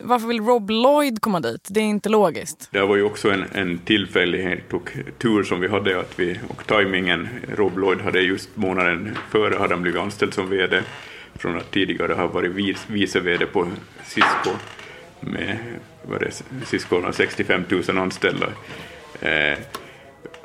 varför 0.00 0.26
vill 0.26 0.40
Rob 0.40 0.70
Lloyd 0.70 1.20
komma 1.20 1.40
dit? 1.40 1.68
Det 1.70 1.80
är 1.80 1.84
inte 1.84 2.08
logiskt. 2.08 2.68
Det 2.72 2.80
var 2.80 2.96
ju 2.96 3.02
också 3.02 3.30
en, 3.30 3.44
en 3.52 3.78
tillfällighet 3.78 4.72
och 4.72 4.90
tur 5.18 5.42
som 5.42 5.60
vi 5.60 5.68
hade 5.68 6.00
att 6.00 6.18
vi, 6.18 6.38
och 6.48 6.66
tajmingen. 6.66 7.28
Rob 7.56 7.78
Lloyd 7.78 8.00
hade 8.00 8.20
just 8.20 8.56
månaden 8.56 9.18
före 9.30 9.56
hade 9.58 9.74
han 9.74 9.82
blivit 9.82 10.00
anställd 10.00 10.34
som 10.34 10.50
VD 10.50 10.82
från 11.34 11.56
att 11.56 11.70
tidigare 11.70 12.12
ha 12.12 12.26
varit 12.26 12.52
vice, 12.52 12.84
vice 12.86 13.20
VD 13.20 13.46
på 13.46 13.68
Cisco 14.04 14.50
med 15.20 15.58
vad 16.02 16.20
det, 16.20 16.42
Cisco 16.66 17.00
har 17.00 17.12
65 17.12 17.64
000 17.88 17.98
anställda. 17.98 18.46
Eh, 19.20 19.58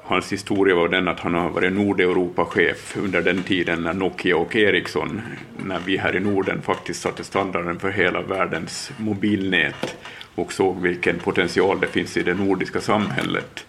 Hans 0.03 0.31
historia 0.31 0.75
var 0.75 0.87
den 0.87 1.07
att 1.07 1.19
han 1.19 1.33
har 1.33 1.49
varit 1.49 1.73
Nordeuropa-chef 1.73 2.97
under 2.97 3.21
den 3.21 3.43
tiden 3.43 3.83
när 3.83 3.93
Nokia 3.93 4.37
och 4.37 4.55
Ericsson, 4.55 5.21
när 5.65 5.79
vi 5.79 5.97
här 5.97 6.15
i 6.15 6.19
Norden 6.19 6.61
faktiskt 6.61 7.01
satte 7.01 7.23
standarden 7.23 7.79
för 7.79 7.89
hela 7.89 8.21
världens 8.21 8.91
mobilnät 8.97 9.95
och 10.35 10.53
såg 10.53 10.81
vilken 10.81 11.19
potential 11.19 11.79
det 11.79 11.87
finns 11.87 12.17
i 12.17 12.23
det 12.23 12.33
nordiska 12.33 12.81
samhället. 12.81 13.65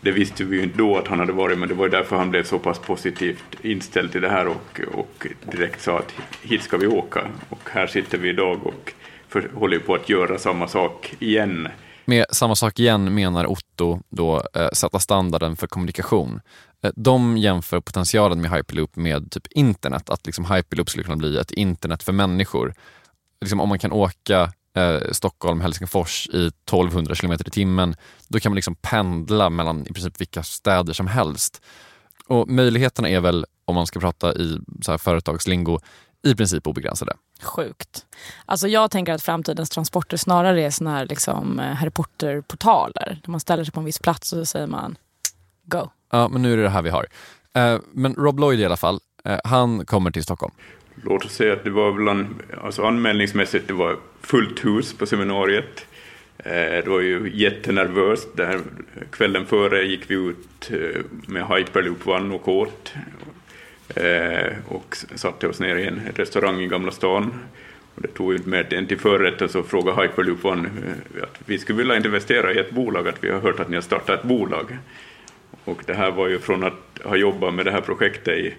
Det 0.00 0.12
visste 0.12 0.44
vi 0.44 0.56
ju 0.56 0.62
inte 0.62 0.78
då 0.78 0.96
att 0.96 1.08
han 1.08 1.18
hade 1.18 1.32
varit, 1.32 1.58
men 1.58 1.68
det 1.68 1.74
var 1.74 1.84
ju 1.84 1.90
därför 1.90 2.16
han 2.16 2.30
blev 2.30 2.44
så 2.44 2.58
pass 2.58 2.78
positivt 2.78 3.44
inställd 3.62 4.12
till 4.12 4.22
det 4.22 4.28
här 4.28 4.48
och, 4.48 4.80
och 4.94 5.26
direkt 5.52 5.82
sa 5.82 5.98
att 5.98 6.14
hit 6.42 6.62
ska 6.62 6.76
vi 6.76 6.86
åka. 6.86 7.26
Och 7.48 7.68
här 7.72 7.86
sitter 7.86 8.18
vi 8.18 8.28
idag 8.28 8.66
och 8.66 8.92
för, 9.28 9.50
håller 9.54 9.78
på 9.78 9.94
att 9.94 10.08
göra 10.08 10.38
samma 10.38 10.68
sak 10.68 11.14
igen 11.18 11.68
med 12.04 12.26
samma 12.30 12.54
sak 12.54 12.78
igen 12.78 13.14
menar 13.14 13.46
Otto 13.46 13.71
då 14.10 14.42
eh, 14.54 14.68
sätta 14.72 14.98
standarden 14.98 15.56
för 15.56 15.66
kommunikation. 15.66 16.40
Eh, 16.82 16.92
de 16.96 17.36
jämför 17.38 17.80
potentialen 17.80 18.40
med 18.40 18.50
hyperloop 18.50 18.96
med 18.96 19.30
typ 19.30 19.46
internet, 19.50 20.10
att 20.10 20.26
liksom 20.26 20.44
hyperloop 20.44 20.90
skulle 20.90 21.04
kunna 21.04 21.16
bli 21.16 21.38
ett 21.38 21.50
internet 21.50 22.02
för 22.02 22.12
människor. 22.12 22.74
Liksom 23.40 23.60
om 23.60 23.68
man 23.68 23.78
kan 23.78 23.92
åka 23.92 24.52
eh, 24.76 25.00
Stockholm, 25.12 25.60
Helsingfors 25.60 26.28
i 26.32 26.46
1200 26.46 27.14
km 27.14 27.32
i 27.32 27.36
timmen, 27.36 27.94
då 28.28 28.40
kan 28.40 28.52
man 28.52 28.56
liksom 28.56 28.74
pendla 28.74 29.50
mellan 29.50 29.86
i 29.86 29.92
princip 29.92 30.20
vilka 30.20 30.42
städer 30.42 30.92
som 30.92 31.06
helst. 31.06 31.62
Och 32.26 32.48
möjligheterna 32.48 33.08
är 33.08 33.20
väl, 33.20 33.46
om 33.64 33.74
man 33.74 33.86
ska 33.86 34.00
prata 34.00 34.34
i 34.34 34.58
så 34.82 34.90
här 34.90 34.98
företagslingo, 34.98 35.80
i 36.22 36.34
princip 36.34 36.66
obegränsade. 36.66 37.16
Sjukt. 37.42 38.06
Alltså 38.46 38.68
jag 38.68 38.90
tänker 38.90 39.12
att 39.12 39.22
framtidens 39.22 39.70
transporter 39.70 40.16
snarare 40.16 40.62
är 40.62 40.70
såna 40.70 40.90
här 40.90 41.06
liksom 41.06 41.58
eh, 41.60 41.66
Harry 41.66 41.90
Potter-portaler. 41.90 43.20
Där 43.24 43.30
man 43.30 43.40
ställer 43.40 43.64
sig 43.64 43.72
på 43.72 43.80
en 43.80 43.86
viss 43.86 43.98
plats 43.98 44.32
och 44.32 44.38
så 44.38 44.46
säger 44.46 44.66
man 44.66 44.96
go. 45.64 45.88
Ja, 46.10 46.28
men 46.28 46.42
nu 46.42 46.52
är 46.52 46.56
det 46.56 46.62
det 46.62 46.68
här 46.68 46.82
vi 46.82 46.90
har. 46.90 47.06
Eh, 47.54 47.78
men 47.92 48.14
Rob 48.14 48.38
Lloyd 48.38 48.60
i 48.60 48.64
alla 48.64 48.76
fall, 48.76 49.00
eh, 49.24 49.38
han 49.44 49.86
kommer 49.86 50.10
till 50.10 50.22
Stockholm. 50.22 50.52
Låt 51.04 51.24
oss 51.24 51.32
säga 51.32 51.52
att 51.52 51.64
det 51.64 51.70
var 51.70 51.92
bland, 51.92 52.26
alltså 52.64 52.84
anmälningsmässigt, 52.84 53.68
det 53.68 53.74
var 53.74 53.96
fullt 54.20 54.64
hus 54.64 54.94
på 54.98 55.06
seminariet. 55.06 55.86
Det 56.44 56.88
var 56.88 57.00
ju 57.00 57.30
jättenervöst. 57.34 58.36
Där 58.36 58.60
kvällen 59.10 59.46
före 59.46 59.82
gick 59.82 60.10
vi 60.10 60.14
ut 60.14 60.70
med 61.26 61.46
Hyperloop 61.46 62.06
One 62.06 62.34
och 62.34 62.48
åt. 62.48 62.92
Eh, 63.94 64.52
och 64.68 64.96
satte 65.14 65.48
oss 65.48 65.60
ner 65.60 65.76
i 65.76 65.86
en 65.86 66.00
restaurang 66.14 66.60
i 66.60 66.66
Gamla 66.66 66.92
stan. 66.92 67.34
Och 67.94 68.02
det 68.02 68.08
tog 68.08 68.34
inte 68.34 68.48
mer 68.48 68.74
än 68.74 68.86
till 68.86 69.00
förrätten 69.00 69.48
så 69.48 69.62
frågade 69.62 70.02
Hyperloop 70.02 70.44
One 70.44 70.68
eh, 70.68 71.22
att 71.22 71.38
vi 71.46 71.58
skulle 71.58 71.78
vilja 71.78 71.96
investera 71.96 72.52
i 72.52 72.58
ett 72.58 72.70
bolag, 72.70 73.08
att 73.08 73.24
vi 73.24 73.30
har 73.30 73.40
hört 73.40 73.60
att 73.60 73.68
ni 73.68 73.74
har 73.74 73.82
startat 73.82 74.20
ett 74.20 74.28
bolag. 74.28 74.78
Och 75.64 75.82
det 75.86 75.94
här 75.94 76.10
var 76.10 76.28
ju 76.28 76.38
från 76.38 76.64
att 76.64 77.00
ha 77.04 77.16
jobbat 77.16 77.54
med 77.54 77.64
det 77.64 77.70
här 77.70 77.80
projektet 77.80 78.38
i 78.38 78.54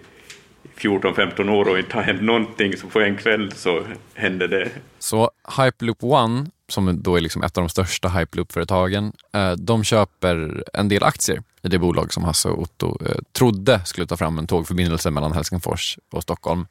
14-15 0.78 1.50
år 1.50 1.70
och 1.70 1.78
inte 1.78 1.94
ha 1.94 2.02
hänt 2.02 2.22
någonting, 2.22 2.78
så 2.78 2.88
på 2.88 3.02
en 3.02 3.18
kväll 3.18 3.52
så 3.52 3.84
hände 4.14 4.48
det. 4.48 4.70
Så 5.00 5.32
Hyperloop 5.58 6.04
One, 6.04 6.46
som 6.68 7.04
då 7.04 7.16
är 7.16 7.22
liksom 7.22 7.44
ett 7.44 7.58
av 7.58 7.62
de 7.62 7.70
största 7.70 8.10
Hyperloop-företagen, 8.10 9.14
eh, 9.34 9.52
de 9.52 9.84
köper 9.84 10.64
en 10.74 10.90
del 10.90 11.04
aktier 11.04 11.42
i 11.64 11.68
det 11.68 11.80
bolag 11.80 12.14
som 12.14 12.24
Hasse 12.24 12.50
och 12.50 12.62
Otto 12.62 12.98
trodde 13.32 13.82
skulle 13.86 14.08
ta 14.08 14.18
fram 14.18 14.40
en 14.40 14.48
tågförbindelse 14.48 15.12
mellan 15.12 15.32
Helsingfors 15.32 15.98
och 16.12 16.24
Stockholm. 16.24 16.66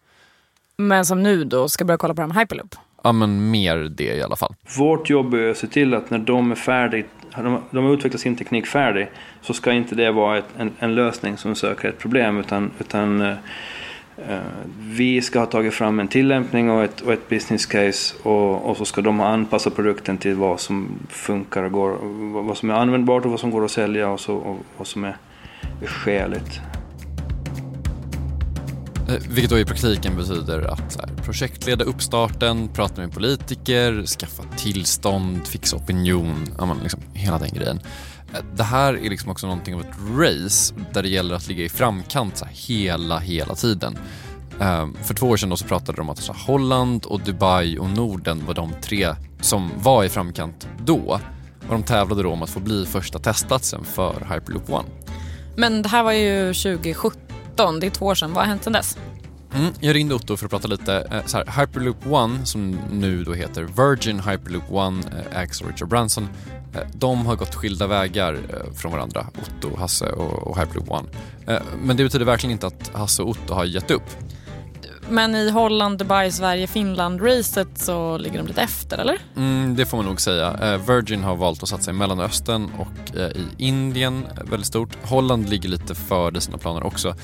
Men 0.77 1.05
som 1.05 1.23
nu 1.23 1.45
då 1.45 1.69
ska 1.69 1.85
börja 1.85 1.99
kolla 1.99 2.15
på 2.15 2.17
det 2.17 2.23
här 2.23 2.35
med 2.35 2.37
Hyperloop? 2.37 2.77
Ja, 3.05 3.13
men 3.13 3.51
mer 3.51 3.77
det 3.77 4.17
i 4.17 4.23
alla 4.23 4.37
fall. 4.37 4.55
Vårt 4.79 5.11
jobb 5.11 5.35
är 5.35 5.51
att 5.51 5.57
se 5.57 5.67
till 5.67 5.95
att 5.95 6.11
när 6.11 6.19
de 6.19 6.51
är 6.51 6.55
färdiga, 6.55 7.05
de, 7.37 7.63
de 7.71 7.85
har 7.85 7.93
utvecklat 7.93 8.21
sin 8.21 8.37
teknik 8.37 8.67
färdig, 8.67 9.11
så 9.43 9.55
ska 9.55 9.73
inte 9.73 9.95
det 9.95 10.11
vara 10.11 10.39
ett, 10.39 10.45
en, 10.59 10.71
en, 10.79 10.95
lösning 10.95 11.37
som 11.37 11.55
söker 11.55 11.89
ett 11.89 11.99
problem, 11.99 12.39
utan, 12.39 12.71
utan 12.79 13.21
uh, 13.21 13.37
Eh, 14.17 14.39
vi 14.79 15.23
ska 15.23 15.39
ha 15.39 15.47
tagit 15.47 15.75
fram 15.75 16.01
en 16.01 16.09
tillämpning 16.09 16.71
och 16.71 16.85
ett, 16.85 17.01
och 17.01 17.13
ett 17.13 17.29
business 17.29 17.67
case 17.67 18.15
och, 18.23 18.71
och, 18.71 18.77
så 18.77 18.85
ska 18.85 19.01
de 19.01 19.19
ha 19.19 19.27
anpassat 19.27 19.77
produkten 19.77 20.19
till 20.19 20.35
vad 20.35 20.61
som 20.61 20.89
funkar 21.09 21.63
och 21.63 21.73
går, 21.73 21.99
vad 22.43 22.57
som 22.57 22.71
är 22.71 22.75
användbart 22.75 23.25
och 23.25 23.31
vad 23.31 23.41
som 23.41 23.51
går 23.51 23.65
att 23.65 23.71
sälja 23.71 24.09
och, 24.09 24.21
så, 24.21 24.35
och 24.35 24.59
vad 24.77 24.87
som 24.87 25.05
är, 25.05 25.17
är 25.83 25.87
skäligt. 25.87 26.61
Eh, 29.09 29.15
vilket 29.29 29.51
då 29.51 29.59
i 29.59 29.65
praktiken 29.65 30.17
betyder 30.17 30.63
att 30.63 30.97
här, 31.01 31.25
projektleda 31.25 31.85
uppstarten, 31.85 32.69
prata 32.69 33.01
med 33.01 33.13
politiker, 33.13 34.07
skaffa 34.07 34.43
tillstånd, 34.57 35.47
fixa 35.47 35.77
opinion, 35.77 36.47
ja, 36.59 36.67
man, 36.67 36.79
liksom, 36.83 37.01
hela 37.13 37.39
den 37.39 37.51
grejen. 37.51 37.81
Det 38.55 38.63
här 38.63 38.95
är 38.95 39.11
liksom 39.11 39.31
också 39.31 39.47
någonting 39.47 39.75
av 39.75 39.81
ett 39.81 39.97
race 40.17 40.75
där 40.93 41.03
det 41.03 41.09
gäller 41.09 41.35
att 41.35 41.49
ligga 41.49 41.65
i 41.65 41.69
framkant 41.69 42.37
så 42.37 42.45
här, 42.45 42.53
hela, 42.53 43.19
hela 43.19 43.55
tiden. 43.55 43.99
Ehm, 44.61 44.97
för 45.03 45.15
två 45.15 45.27
år 45.27 45.37
sedan 45.37 45.49
då 45.49 45.57
så 45.57 45.65
pratade 45.65 45.97
de 45.97 46.01
om 46.01 46.11
att 46.11 46.19
så 46.19 46.33
här, 46.33 46.41
Holland 46.47 47.05
och 47.05 47.21
Dubai 47.21 47.79
och 47.79 47.91
Norden 47.91 48.43
var 48.47 48.55
de 48.55 48.73
tre 48.83 49.15
som 49.41 49.71
var 49.77 50.05
i 50.05 50.09
framkant 50.09 50.69
då. 50.85 51.21
Och 51.69 51.69
de 51.69 51.83
tävlade 51.83 52.23
då 52.23 52.31
om 52.33 52.43
att 52.43 52.51
få 52.51 52.61
bli 52.61 52.87
första 52.87 53.19
testplatsen 53.19 53.85
för 53.85 54.35
Hyperloop 54.35 54.71
One. 54.71 54.89
Men 55.57 55.83
det 55.83 55.89
här 55.89 56.03
var 56.03 56.13
ju 56.13 56.55
2017, 56.55 57.81
det 57.81 57.87
är 57.87 57.91
två 57.91 58.07
år 58.07 58.15
sedan. 58.15 58.33
Vad 58.33 58.45
har 58.45 58.49
hänt 58.49 58.65
sedan 58.65 58.73
dess? 58.73 58.99
Mm, 59.55 59.73
jag 59.81 59.95
ringde 59.95 60.15
Otto 60.15 60.37
för 60.37 60.47
att 60.47 60.51
prata 60.51 60.69
lite. 60.69 61.09
Eh, 61.11 61.27
så 61.27 61.37
här, 61.37 61.61
Hyperloop 61.61 62.07
One, 62.07 62.47
som 62.47 62.71
nu 62.91 63.25
då 63.25 63.33
heter 63.33 63.63
Virgin 63.63 64.21
Hyperloop 64.21 64.65
One, 64.71 65.03
eh, 65.07 65.41
ägs 65.41 65.63
av 65.63 65.69
Richard 65.69 65.89
Branson. 65.89 66.29
Eh, 66.75 66.81
de 66.95 67.27
har 67.27 67.37
gått 67.37 67.55
skilda 67.55 67.87
vägar 67.87 68.39
från 68.75 68.93
varandra, 68.93 69.27
Otto, 69.43 69.77
Hasse 69.77 70.07
och, 70.07 70.59
Hyperloop 70.59 70.91
One. 70.91 71.09
Men 71.83 71.97
det 71.97 72.05
betyder 72.05 72.25
verkligen 72.25 72.53
inte 72.53 72.67
att 72.67 72.91
Hasse 72.95 73.23
och 73.23 73.29
Otto 73.29 73.55
har 73.55 73.65
gett 73.65 73.91
upp. 73.91 74.03
Men 75.13 75.35
i 75.35 75.51
Holland, 75.51 75.99
Dubai, 75.99 76.31
Sverige, 76.31 76.67
Finland-racet 76.67 77.69
så 77.75 78.19
ligger 78.19 78.39
de 78.39 78.47
lite 78.47 78.63
efter, 78.63 78.99
eller? 78.99 79.19
Mm, 79.37 79.77
det 79.77 79.87
får 79.87 79.97
man 79.97 80.07
nog 80.07 80.21
säga. 80.21 80.77
Virgin 80.77 81.25
har 81.25 81.37
valt 81.37 81.63
att 81.63 81.69
satsa 81.69 81.91
i 81.91 81.95
Mellanöstern 81.95 82.71
och 82.79 83.17
i 83.17 83.47
Indien 83.59 84.27
väldigt 84.51 84.67
stort. 84.67 84.97
Holland 85.03 85.49
ligger 85.49 85.69
lite 85.69 85.95
före 85.95 86.41
sina 86.41 86.59
planer 86.59 86.87
också. 86.87 87.15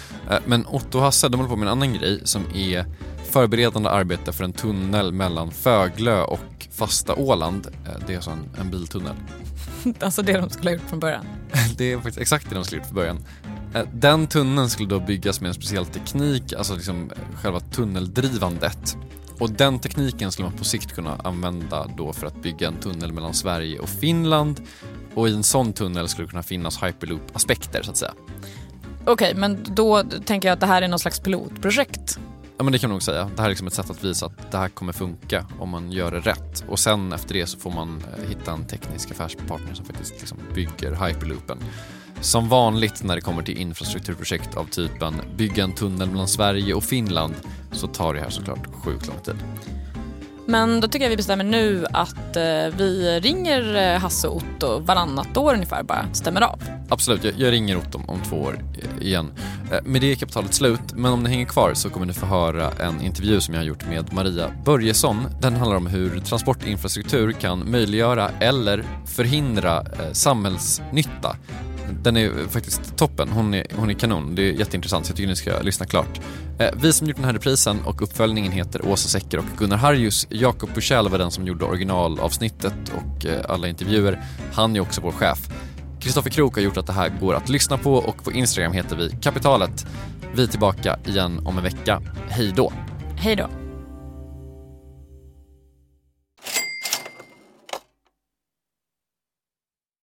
Men 0.44 0.66
Otto 0.66 0.98
och 0.98 1.04
Hasse, 1.04 1.28
de 1.28 1.36
håller 1.36 1.50
på 1.50 1.56
med 1.56 1.66
en 1.66 1.72
annan 1.72 1.94
grej 1.94 2.20
som 2.24 2.44
är 2.54 2.84
förberedande 3.30 3.88
arbete 3.88 4.32
för 4.32 4.44
en 4.44 4.52
tunnel 4.52 5.12
mellan 5.12 5.50
Föglö 5.50 6.22
och 6.22 6.68
fasta 6.70 7.14
Åland. 7.14 7.66
Det 8.06 8.12
är 8.12 8.16
alltså 8.16 8.30
en, 8.30 8.48
en 8.60 8.70
biltunnel. 8.70 9.14
alltså 10.00 10.22
det 10.22 10.32
de 10.32 10.50
skulle 10.50 10.70
ha 10.70 10.74
gjort 10.74 10.88
från 10.88 11.00
början? 11.00 11.24
det 11.76 11.92
är 11.92 11.96
faktiskt 11.96 12.18
exakt 12.18 12.48
det 12.48 12.54
de 12.54 12.64
skulle 12.64 12.80
ha 12.80 12.84
gjort 12.84 12.88
från 12.88 12.96
början. 12.96 13.24
Den 13.92 14.26
tunneln 14.26 14.70
skulle 14.70 14.88
då 14.88 15.00
byggas 15.00 15.40
med 15.40 15.48
en 15.48 15.54
speciell 15.54 15.86
teknik, 15.86 16.52
alltså 16.52 16.74
liksom 16.74 17.10
själva 17.34 17.60
tunneldrivandet. 17.60 18.96
Och 19.38 19.50
den 19.50 19.78
tekniken 19.78 20.32
skulle 20.32 20.48
man 20.48 20.58
på 20.58 20.64
sikt 20.64 20.92
kunna 20.92 21.16
använda 21.24 21.86
då 21.96 22.12
för 22.12 22.26
att 22.26 22.42
bygga 22.42 22.68
en 22.68 22.76
tunnel 22.76 23.12
mellan 23.12 23.34
Sverige 23.34 23.78
och 23.78 23.88
Finland. 23.88 24.60
Och 25.14 25.28
i 25.28 25.34
en 25.34 25.42
sån 25.42 25.72
tunnel 25.72 26.08
skulle 26.08 26.26
det 26.26 26.30
kunna 26.30 26.42
finnas 26.42 26.82
hyperloop-aspekter 26.82 27.82
så 27.82 27.90
att 27.90 27.96
säga. 27.96 28.12
Okej, 29.00 29.12
okay, 29.12 29.34
men 29.34 29.64
då 29.68 30.02
tänker 30.02 30.48
jag 30.48 30.54
att 30.54 30.60
det 30.60 30.66
här 30.66 30.82
är 30.82 30.88
någon 30.88 30.98
slags 30.98 31.20
pilotprojekt. 31.20 32.18
Ja 32.58 32.64
men 32.64 32.72
det 32.72 32.78
kan 32.78 32.90
man 32.90 32.94
nog 32.94 33.02
säga. 33.02 33.30
Det 33.36 33.42
här 33.42 33.44
är 33.44 33.48
liksom 33.48 33.66
ett 33.66 33.74
sätt 33.74 33.90
att 33.90 34.04
visa 34.04 34.26
att 34.26 34.52
det 34.52 34.58
här 34.58 34.68
kommer 34.68 34.92
funka 34.92 35.46
om 35.58 35.68
man 35.68 35.92
gör 35.92 36.10
det 36.10 36.20
rätt. 36.20 36.64
Och 36.68 36.78
sen 36.78 37.12
efter 37.12 37.34
det 37.34 37.46
så 37.46 37.58
får 37.58 37.70
man 37.70 38.02
hitta 38.28 38.52
en 38.52 38.66
teknisk 38.66 39.10
affärspartner 39.10 39.74
som 39.74 39.84
faktiskt 39.84 40.14
liksom 40.18 40.38
bygger 40.54 41.06
hyperloopen. 41.06 41.58
Som 42.20 42.48
vanligt 42.48 43.02
när 43.02 43.14
det 43.14 43.20
kommer 43.20 43.42
till 43.42 43.58
infrastrukturprojekt 43.58 44.56
av 44.56 44.64
typen 44.64 45.14
bygga 45.36 45.64
en 45.64 45.74
tunnel 45.74 46.10
mellan 46.10 46.28
Sverige 46.28 46.74
och 46.74 46.84
Finland 46.84 47.34
så 47.72 47.86
tar 47.86 48.14
det 48.14 48.20
här 48.20 48.30
såklart 48.30 48.66
sjukt 48.84 49.06
lång 49.06 49.20
tid. 49.24 49.36
Men 50.46 50.80
då 50.80 50.88
tycker 50.88 51.04
jag 51.04 51.10
vi 51.10 51.16
bestämmer 51.16 51.44
nu 51.44 51.86
att 51.92 52.36
eh, 52.36 52.42
vi 52.76 53.20
ringer 53.22 53.76
eh, 53.76 54.00
Hasse 54.00 54.28
och 54.28 54.36
Otto 54.36 54.78
varannat 54.78 55.36
år 55.36 55.54
ungefär 55.54 55.82
bara, 55.82 56.06
stämmer 56.12 56.40
av. 56.40 56.62
Absolut, 56.88 57.24
jag, 57.24 57.34
jag 57.36 57.52
ringer 57.52 57.76
Otto 57.76 58.00
om 58.06 58.20
två 58.28 58.36
år 58.36 58.58
igen. 59.00 59.32
Eh, 59.72 59.78
med 59.84 60.00
det 60.00 60.12
är 60.12 60.16
kapitalet 60.16 60.54
slut, 60.54 60.80
men 60.94 61.12
om 61.12 61.22
ni 61.22 61.30
hänger 61.30 61.46
kvar 61.46 61.74
så 61.74 61.90
kommer 61.90 62.06
ni 62.06 62.12
få 62.12 62.26
höra 62.26 62.70
en 62.70 63.00
intervju 63.00 63.40
som 63.40 63.54
jag 63.54 63.60
har 63.60 63.66
gjort 63.66 63.88
med 63.88 64.12
Maria 64.12 64.50
Börjesson. 64.64 65.26
Den 65.40 65.56
handlar 65.56 65.76
om 65.76 65.86
hur 65.86 66.20
transportinfrastruktur 66.20 67.32
kan 67.32 67.70
möjliggöra 67.70 68.30
eller 68.40 68.84
förhindra 69.06 69.84
samhällsnytta 70.12 71.36
den 72.02 72.16
är 72.16 72.48
faktiskt 72.48 72.96
toppen. 72.96 73.28
Hon 73.28 73.54
är, 73.54 73.66
hon 73.76 73.90
är 73.90 73.94
kanon. 73.94 74.34
Det 74.34 74.42
är 74.42 74.52
jätteintressant 74.52 75.06
så 75.06 75.10
jag 75.10 75.16
tycker 75.16 75.28
ni 75.28 75.36
ska 75.36 75.60
lyssna 75.60 75.86
klart. 75.86 76.20
Eh, 76.58 76.70
vi 76.76 76.92
som 76.92 77.06
gjort 77.06 77.16
den 77.16 77.24
här 77.24 77.32
reprisen 77.32 77.80
och 77.84 78.02
uppföljningen 78.02 78.52
heter 78.52 78.88
Åsa 78.88 79.08
Secker 79.08 79.38
och 79.38 79.44
Gunnar 79.58 79.76
Harjus. 79.76 80.26
Jakob 80.30 80.70
Bushell 80.74 81.08
var 81.08 81.18
den 81.18 81.30
som 81.30 81.46
gjorde 81.46 81.64
originalavsnittet 81.64 82.74
och 82.96 83.26
eh, 83.26 83.40
alla 83.48 83.68
intervjuer. 83.68 84.22
Han 84.52 84.76
är 84.76 84.80
också 84.80 85.00
vår 85.00 85.12
chef. 85.12 85.38
Kristoffer 86.00 86.30
Krook 86.30 86.54
har 86.54 86.62
gjort 86.62 86.76
att 86.76 86.86
det 86.86 86.92
här 86.92 87.12
går 87.20 87.34
att 87.34 87.48
lyssna 87.48 87.78
på 87.78 87.94
och 87.94 88.24
på 88.24 88.32
Instagram 88.32 88.72
heter 88.72 88.96
vi 88.96 89.10
Kapitalet. 89.22 89.86
Vi 90.34 90.42
är 90.42 90.46
tillbaka 90.46 90.98
igen 91.06 91.40
om 91.44 91.56
en 91.56 91.64
vecka. 91.64 92.02
Hej 92.28 92.52
då! 92.56 92.72
Hej 93.16 93.36
då! 93.36 93.67